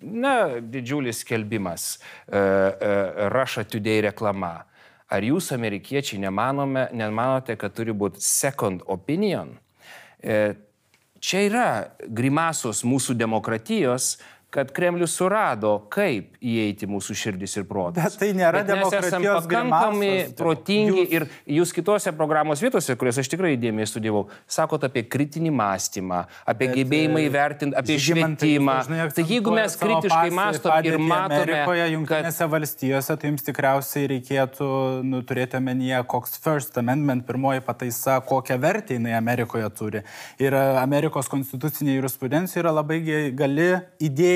[0.01, 4.55] na, didžiulis skelbimas, e, e, Russia Today reklama.
[5.09, 9.55] Ar jūs, amerikiečiai, nemanome, nemanote, kad turi būti second opinion?
[10.21, 10.55] E,
[11.19, 11.69] Čia yra
[12.15, 14.19] grimasos mūsų demokratijos,
[14.51, 18.01] kad Kremlius surado, kaip įeiti mūsų širdis ir protus.
[18.01, 20.37] Bet tai nėra Bet mes esam demokratijos pakankami grimasos.
[20.39, 21.27] protingi ir
[21.59, 26.79] jūs kitose programos vietose, kurias aš tikrai įdėmiai studijavau, sakot apie kritinį mąstymą, apie Bet,
[26.79, 28.77] gebėjimą e, įvertinti, apie jūs švietimą.
[29.19, 34.09] Tai jeigu mes kritiškai pas- mąstom ir matome, Amerikoje, kad Junktinėse valstijose, tai jums tikriausiai
[34.15, 34.71] reikėtų
[35.05, 40.05] nu, turėti omenyje, koks First Amendment, pirmoji pataisa, kokią vertę jinai Amerikoje turi.
[40.41, 43.03] Ir e, Amerikos konstitucinė jurisprudencija yra labai
[43.37, 43.71] gali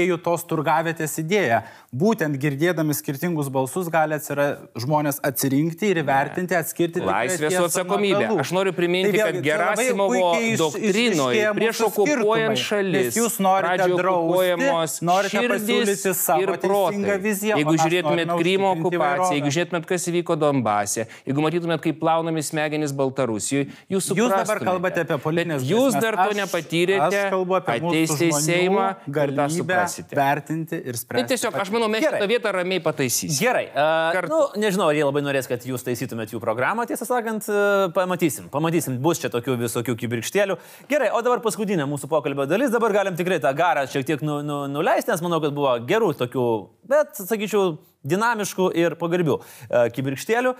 [0.03, 1.63] idėjų tos turgavietės idėja.
[1.93, 4.47] Būtent girdėdami skirtingus balsus gali atsira,
[4.81, 7.03] žmonės atsirinkti ir įvertinti, atskirti.
[7.05, 8.31] Laisvės su atsakomybė.
[8.41, 15.05] Aš noriu priminti, Tai kad vėlgi, labai Gerasimovo doktrinoje prieš okupuojant šalis, jūs norite drausti,
[15.05, 17.19] norite pasiūlyti savo protai.
[17.27, 22.97] viziją, Jeigu žiūrėtumėt Krymo okupaciją, jeigu žiūrėtumėt, kas įvyko Donbase, jeigu matytumėt, kaip plaunami smegenys
[22.97, 27.23] Baltarusijoje, jūs Jūs dabar kalbate apie politinės Jūs dar to nepatyrėte,
[27.61, 30.17] ateisite į Seimą galimybę suprasite.
[30.17, 31.29] vertinti ir Tai spręsti.
[31.37, 32.21] tiesiog, aš manau, mes Gerai.
[32.21, 33.39] šitą vietą ramiai pataisysime.
[33.39, 33.65] Gerai.
[33.71, 34.33] Uh, Kartu.
[34.33, 38.49] nu, nežinau, ar jie labai norės, kad jūs taisytumėt jų programą, tiesą sakant, uh, pamatysim.
[38.53, 40.59] Pamatysim, bus čia tokių visokių kibirkštėlių.
[40.91, 42.73] Gerai, o dabar paskutinė mūsų pokalbio dalis.
[42.75, 46.13] Dabar galim tikrai tą garą šiek tiek nu, nu, nuleisti, nes manau, kad buvo gerų
[46.23, 46.47] tokių,
[46.93, 50.55] bet, sakyčiau, dinamiškų ir pagarbių uh, kibirkštėlių.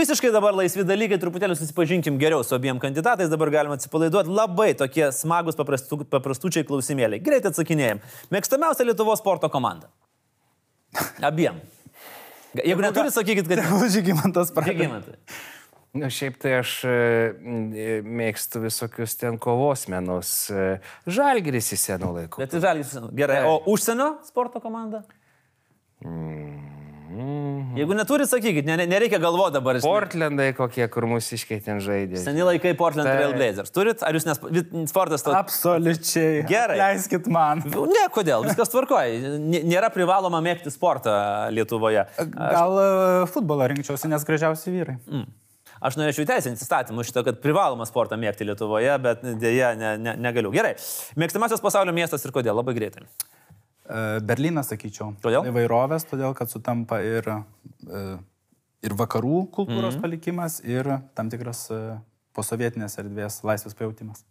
[0.00, 4.34] Visiškai dabar laisvi dalykai, truputėlį susipažinkim geriau su abiem kandidatais, dabar galima atsipalaiduoti.
[4.34, 7.22] Labai tokie smagus paprastu, paprastučiai klausimėliai.
[7.22, 8.02] Greitai atsakinėjim.
[8.34, 9.90] Mėgstamiausia Lietuvos sporto komanda.
[11.28, 11.60] Abiem.
[12.58, 13.62] Jeigu neturit, sakykit, kad...
[13.94, 14.78] Žygimantas pradėjo.
[14.80, 15.18] Žygimantai.
[15.98, 20.32] Na, šiaip tai aš e, e, mėgstu visokius ten kovos menus.
[20.52, 20.78] e,
[21.08, 22.42] Žalgiris į senų laikų.
[22.44, 22.92] Bet žalis.
[23.16, 23.40] Gerai.
[23.48, 25.02] O užsienio sporto komanda?
[27.78, 29.78] Jeigu neturit, sakykit, ne, ne- nereikia galvoti dabar.
[29.84, 32.20] Portlandai kokie, kur mūsiškiai ten žaidė.
[32.22, 33.18] Seni laikai Portland Taip.
[33.18, 33.72] Trail Blazers.
[33.74, 34.04] Turit?
[34.06, 34.40] Ar jūs nes...
[34.90, 35.34] sportas to...
[35.34, 36.44] Absoliučiai.
[36.48, 36.78] Gerai.
[36.80, 37.64] Leiskit man.
[37.66, 38.46] Ne, kodėl?
[38.48, 39.34] Viskas tvarkoja.
[39.42, 41.12] Nė- Nėra privaloma mėgti sportą
[41.54, 42.06] Lietuvoje.
[42.36, 42.88] Gal e,
[43.34, 44.98] futbolą rinkčiausi, nes gražiausi vyrai.
[45.78, 50.50] Aš norėčiau įteisinti įstatymą šito, kad privaloma sportą mėgti Lietuvoje, bet dėja ne, ne, negaliu.
[50.54, 50.72] Gerai.
[51.18, 52.56] Mėgstamiausias pasaulio miestas ir kodėl?
[52.58, 53.04] Labai greitai.
[53.88, 55.14] E, Berlynas, sakyčiau.
[55.24, 55.46] Kodėl?
[55.48, 57.24] Įvairovės, todėl kad sutampa ir,
[57.88, 58.02] e,
[58.84, 59.98] ir vakarų kultūros Mhm.
[59.98, 60.02] mm.
[60.04, 61.80] palikimas, ir tam tikras e,
[62.36, 64.24] posovietinės erdvės laisvės pajūtimas.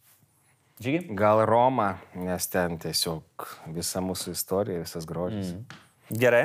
[0.80, 1.16] Žygi?
[1.18, 5.56] Gal Roma, nes ten tiesiog visa mūsų istorija, visas grožis.
[5.56, 6.20] Mm.
[6.22, 6.44] Gerai.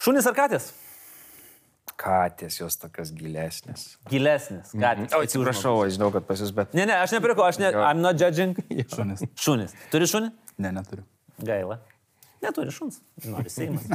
[0.00, 0.70] Šunys ar katės?
[1.96, 3.84] Katės jos tokios gilesnės.
[4.10, 4.72] Gilesnis.
[4.72, 5.12] Katės.
[5.16, 6.74] O, atsiprašau, aš žinau, kad pas jūs, bet...
[6.76, 7.70] Ne, ne, aš nepirku, aš ne.
[7.72, 8.56] I'm not judging.
[8.92, 9.22] Šunis.
[9.40, 9.72] Šunis.
[9.92, 10.32] Turi šunį?
[10.60, 11.04] Ne, neturiu.
[11.40, 11.78] Gaila.
[12.44, 12.98] Neturi šuns.
[13.24, 13.86] Nori Seimas.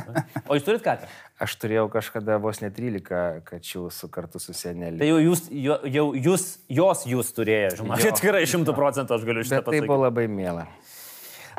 [0.49, 1.07] O jūs turit katę?
[1.41, 4.97] Aš turėjau kažkada vos net 13 kačių su kartu su seneliu.
[4.99, 7.99] Tai jau jūs, jo- jau jūs, jos jūs turėjo, žinoma.
[8.01, 8.13] Jo.
[8.17, 9.91] Tikrai šimtų procentų aš galiu šitą Bet tai pasakyti.
[9.93, 10.65] buvo labai mėla.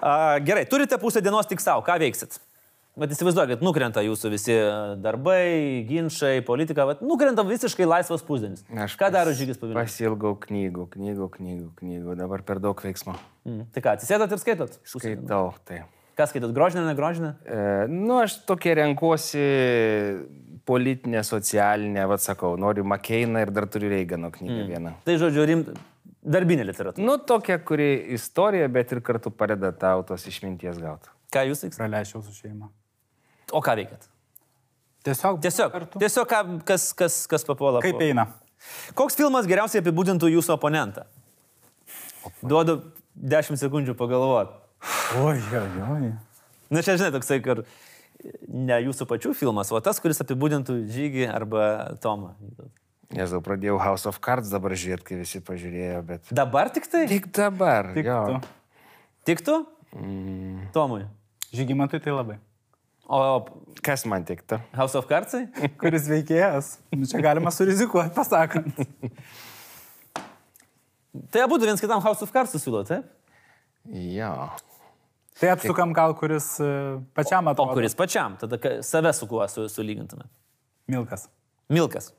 [0.03, 2.41] A, gerai, turite pusę dienos tik savo, ką veiksit?
[2.99, 4.53] Bet įsivaizduokit, nukrenta jūsų visi
[5.01, 8.66] darbai, ginčiai, politika, vat, nukrenta visiškai laisvas pusdienis.
[8.85, 9.78] Aš Ką daro žygis pavilnius?
[9.80, 12.16] Pasilgau knygų, knygų, knygų, knygų.
[12.20, 13.14] Dabar per daug veiksmo.
[13.49, 13.62] Mm.
[13.72, 14.76] Tai ką, atsisėdat ir skaitot?
[14.85, 15.85] Skaitau, tai.
[16.18, 17.34] Ką skaitot, grožinę, negrožinę?
[17.44, 19.42] E, nu, aš tokia renkuosi
[20.68, 24.68] politinė, socialinė, vad sakau, noriu Makeiną ir dar turiu Reigano knygą mm.
[24.68, 24.92] vieną.
[25.06, 25.72] Tai žodžiu, rimt,
[26.22, 27.04] darbinė literatūra.
[27.06, 31.10] Nu, tokia, kuri istorija, bet ir kartu padeda tau tos išminties gauti.
[31.32, 31.80] Ką jūs veiksite?
[31.80, 32.68] Praleisčiau su šeima.
[33.52, 34.06] O ką veikiat?
[35.02, 35.40] Tiesiog.
[35.42, 35.98] Tiesiog, Kartu.
[35.98, 37.82] tiesiog ką, kas, kas, kas papuola.
[37.82, 38.28] Kaip po- eina?
[38.94, 41.08] Koks filmas geriausiai apibūdintų jūsų oponentą?
[42.46, 42.78] Duodu
[43.18, 44.61] 10 sekundžių pagalvoti.
[45.22, 46.12] Oi, oi, oi.
[46.72, 47.64] Na čia, žinai, toksai, kur
[48.49, 51.64] ne jūsų pačių filmas, o tas, kuris apibūdintų žygį arba
[52.03, 52.33] Tomą.
[53.12, 56.33] Nes jau pradėjau House of Cards dabar žiūrėti, kai visi pažiūrėjo, bet...
[56.33, 57.05] Dabar tik tai?
[57.11, 57.93] Tik dabar.
[57.97, 58.20] Tik jo.
[58.30, 58.55] tu.
[59.28, 59.59] Tiktų?
[60.01, 60.62] Mm.
[60.74, 61.05] Tomui.
[61.53, 62.39] Žygimantui tai labai.
[63.12, 63.20] O
[63.85, 64.61] Kas man tiktų?
[64.78, 65.45] House of Cardsai?
[65.80, 66.76] Kuris veikėjas?
[66.95, 68.78] Nu, Čia galima surizikuoti, pasakant.
[71.35, 73.05] Tai abu viens kitam House of Cards siūlo, taip?
[73.93, 74.33] Jo.
[75.41, 76.70] Tai apsukam gal, kuris e,
[77.16, 77.74] pačiam O atrodo.
[77.78, 80.26] kuris pačiam, tada save su kuo su, sulygintume.
[80.93, 81.28] Milkas.
[81.72, 82.12] Milkas.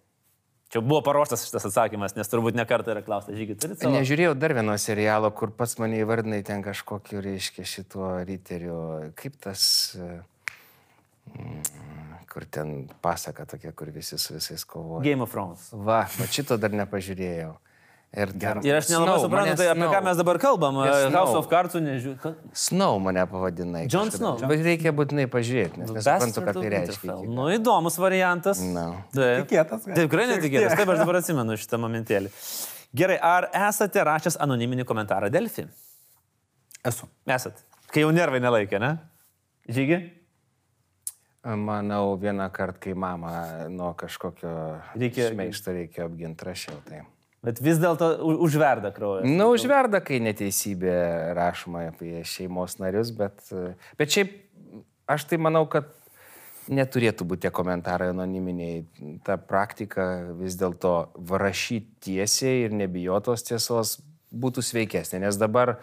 [0.74, 3.58] Čia buvo paruoštas šitas atsakymas, nes turbūt ne kartą yra klaustas žygį.
[3.62, 3.94] Turit savo?
[3.94, 8.80] Nežiūrėjau dar vieno serialo, kur pats mane įvardinai ten kažkokiu, reiškia, šituo riteriu.
[9.20, 10.16] Kaip tas, e,
[11.38, 11.62] mm,
[12.34, 15.04] kur ten pasaka tokia, kur visi su visais kovoja.
[15.06, 15.70] Game of Thrones.
[15.74, 17.54] Va, va šito dar nepažiūrėjau.
[18.14, 20.76] Ir, ten, Ir aš nelabai suprantu, tai apie ką Snow- mes dabar kalbam.
[20.86, 22.34] Yes, House of Cards nežiūrėjau.
[22.54, 23.88] Snow mane pavadinai.
[23.90, 24.38] John kažkada.
[24.38, 24.50] Snow.
[24.52, 27.16] Bet reikia būtinai pažiūrėti, nes nesuprantu, ką tai reiškia.
[27.26, 28.62] Nu, įdomus variantas.
[28.62, 28.86] No.
[29.18, 29.48] Taip.
[29.50, 29.88] Tikėtas.
[29.88, 30.76] Taip, tikrai netikėtas.
[30.78, 32.30] Taip, aš dabar atsimenu šitą momentėlį.
[32.94, 35.66] Gerai, ar esate rašęs anoniminį komentarą Delfi?
[36.86, 37.10] Esu.
[37.26, 37.64] Esat.
[37.90, 38.92] Kai jau nervai nelaikė, ne?
[39.74, 39.98] Žygi?
[41.44, 43.34] Manau, vieną kartą, kai mama
[43.70, 44.54] nuo kažkokio
[44.96, 47.02] Reikėjo- šmeišto reikėjo apginti, rašiau tai.
[47.44, 48.08] Bet vis dėlto
[48.46, 49.26] užverda kraujas.
[49.28, 50.94] Na, nu, užverda, kai neteisybė
[51.36, 53.44] rašoma apie šeimos narius, bet,
[54.00, 54.38] bet šiaip
[55.12, 55.92] aš tai manau, kad
[56.72, 58.86] neturėtų būti tie komentarai anoniminiai.
[59.28, 60.08] Ta praktika
[60.40, 60.94] vis dėlto
[61.28, 63.98] rašyti tiesiai ir nebijotos tiesos
[64.34, 65.78] būtų sveikesnė, nes dabar,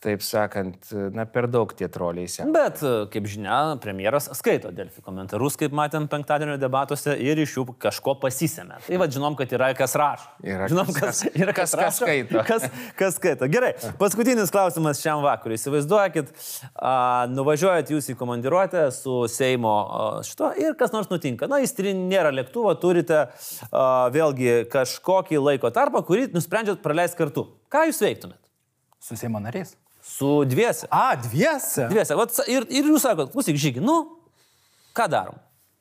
[0.00, 2.46] taip sakant, na, per daug tie troliai seka.
[2.54, 7.64] Bet, e, kaip žinia, premjeras skaito Delfi komentarus, kaip matėm penktadienio debatuose, ir iš jų
[7.84, 8.78] kažko pasisėmė.
[8.86, 10.24] Tai vad žinom, kad yra kas rašo.
[10.40, 12.44] Yra žinom, kas- kas, yra kas- kas rašo, skaito.
[12.48, 12.64] Kas,
[12.96, 13.48] kas skaito.
[13.52, 15.58] Gerai, paskutinis klausimas šiam vakarui.
[15.60, 16.32] Įsivaizduokit,
[16.80, 21.44] a, nuvažiuojat jūs į komandiruotę su Seimo a, šito ir kas nors nutinka.
[21.52, 23.84] Na, įstrin nėra lėktuvo, turite a,
[24.16, 27.50] vėlgi kažkokį laiko tarpą, kurį nusprendžiat praleisti kartu.
[27.68, 28.40] Ką jūs veiktumėt?
[29.00, 29.76] Su Seimo nariais.
[30.02, 30.88] Su dviese.
[30.90, 31.88] A, dviese.
[31.90, 32.16] Dviese.
[32.18, 33.98] Vat, ir, ir jūs sakot, klausyk, žygi, nu,
[34.96, 35.36] ką darom?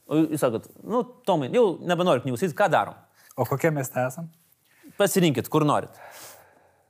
[0.09, 2.97] O jūs sakot, nu, Tomai, jau nebenoriu knygų skaityti, ką darom?
[3.39, 4.27] O kokie mes esam?
[4.99, 5.95] Pasirinkit, kur norit.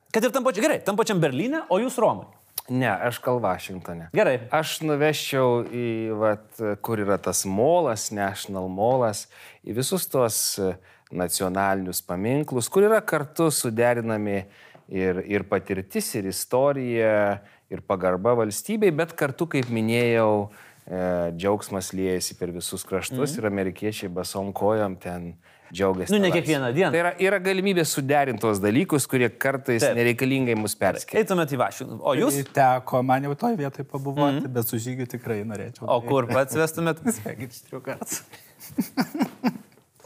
[0.10, 2.26] Kad ir tam pačiam, gerai, tam pačiam Berlyne, o jūs Romai.
[2.70, 4.10] Ne, aš kal Vašingtone.
[4.14, 4.36] Gerai.
[4.54, 5.86] Aš nuveščiau į,
[6.18, 6.48] vat,
[6.86, 9.26] kur yra tas molas, National molas,
[9.66, 10.76] į visus tuos e,
[11.10, 14.44] nacionalinius paminklus, kur yra kartu suderinami
[14.92, 20.50] ir, ir patirtis, ir istorija, ir pagarba valstybei, bet kartu, kaip minėjau,
[20.86, 21.04] e,
[21.38, 23.38] džiaugsmas liejasi per visus kraštus mm.
[23.40, 25.32] ir amerikiečiai basom kojom ten
[25.74, 26.14] džiaugiasi.
[26.14, 26.92] Nu, ne kiekvieną dieną.
[26.94, 29.98] Tai yra, yra galimybė suderinti tuos dalykus, kurie kartais Taip.
[30.00, 31.22] nereikalingai mus perskiria.
[31.22, 32.02] Eitumėt į Vašingtoną.
[32.02, 32.40] O jūs?
[32.50, 34.56] Tai Teko man jau toj vietoj pabuvoti, mm -hmm.
[34.58, 35.86] bet su žygiu tikrai norėčiau.
[35.86, 37.06] O kur pats vestumėt?
[37.20, 38.24] Sveikinčiau kartu.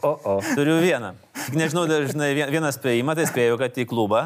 [0.04, 0.40] O, o.
[0.54, 1.14] Turiu vieną.
[1.44, 4.22] Tik nežinau, dažnai vien- vieną spėjimą, tai spėjau, kad į klubą.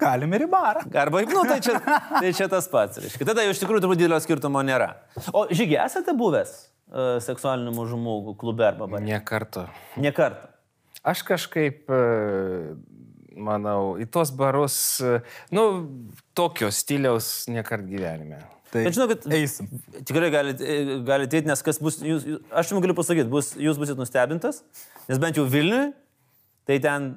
[0.00, 0.84] Galim ir į barą.
[1.02, 3.00] Arba, nu, tai čia, tai čia tas pats.
[3.02, 3.26] Reiškia.
[3.28, 4.92] Tada jau iš tikrųjų turbūt didelio skirtumo nėra.
[5.36, 9.04] O žygi, esate buvęs uh, seksualinių mažumų klube arba bare?
[9.04, 9.66] Ne karto.
[10.00, 10.48] Ne kartą.
[11.08, 12.74] Aš kažkaip, e,
[13.38, 15.20] manau, į tuos barus, e,
[15.54, 15.62] nu,
[16.36, 18.40] tokio stiliaus niekart gyvenime.
[18.72, 19.70] Tai Bet žinokit, eisim.
[20.04, 20.74] Tikrai galite
[21.06, 24.58] galit eiti, nes kas bus, jūs, jūs, aš jums galiu pasakyti, bus, jūs busit nustebintas,
[25.08, 25.94] nes bent jau Vilniui,
[26.68, 27.08] tai ten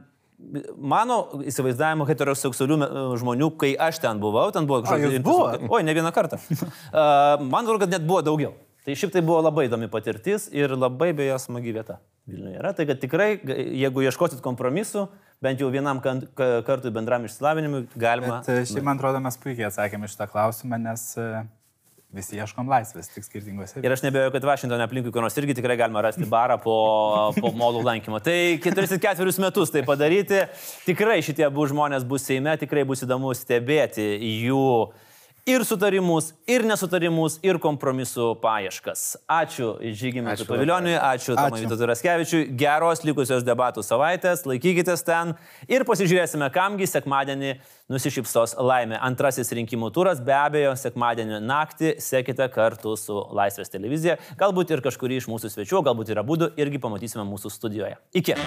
[0.81, 2.89] mano įsivaizdavimo heteroseksualių me-
[3.21, 5.67] žmonių, kai aš ten buvau, ten buvo ir- buvot?
[5.69, 6.39] Oi, ne vieną kartą.
[6.91, 8.55] Uh, man atrodo, kad net buvo daugiau.
[8.81, 12.71] Tai šiaip tai buvo labai įdomi patirtis ir labai beje smagi vieta Vilniuje yra.
[12.73, 13.29] Tai kad tikrai,
[13.77, 15.05] jeigu ieškosit kompromisų,
[15.41, 18.39] bent jau vienam kartui bendram išsilavinimui, galima.
[18.41, 21.29] Bet e, šiaip man atrodo, mes puikiai atsakėme šitą klausimą, nes e,
[22.11, 23.79] Visi ieškom laisvės, tik skirtingose.
[23.79, 26.73] Ir aš nebejoju, kad Vašingtonė aplinkui kur nors irgi tikrai galima rasti barą po,
[27.37, 28.19] po molų lankymo.
[28.19, 28.35] Tai
[28.65, 30.41] 44 metus tai padaryti.
[30.83, 34.09] Tikrai šitie abu žmonės bus Seime, tikrai bus įdomu stebėti
[34.43, 34.65] jų
[35.45, 39.03] ir sutarimus, ir nesutarimus, ir kompromisų paieškas.
[39.31, 45.33] Ačiū Žygimui Pavilioniui, ačiū Tomai Vytautai Raskevičiui, geros likusios debatų savaitės, laikykitės ten
[45.71, 47.55] ir pasižiūrėsime, kamgi sekmadienį
[47.91, 48.99] nusišypsos laimė.
[49.01, 55.21] Antrasis rinkimų turas be abejo sekmadienį naktį sekite kartu su Laisvės televizija, galbūt ir kažkurį
[55.23, 57.97] iš mūsų svečių, galbūt ir abu irgi pamatysime mūsų studijoje.
[58.13, 58.37] Iki.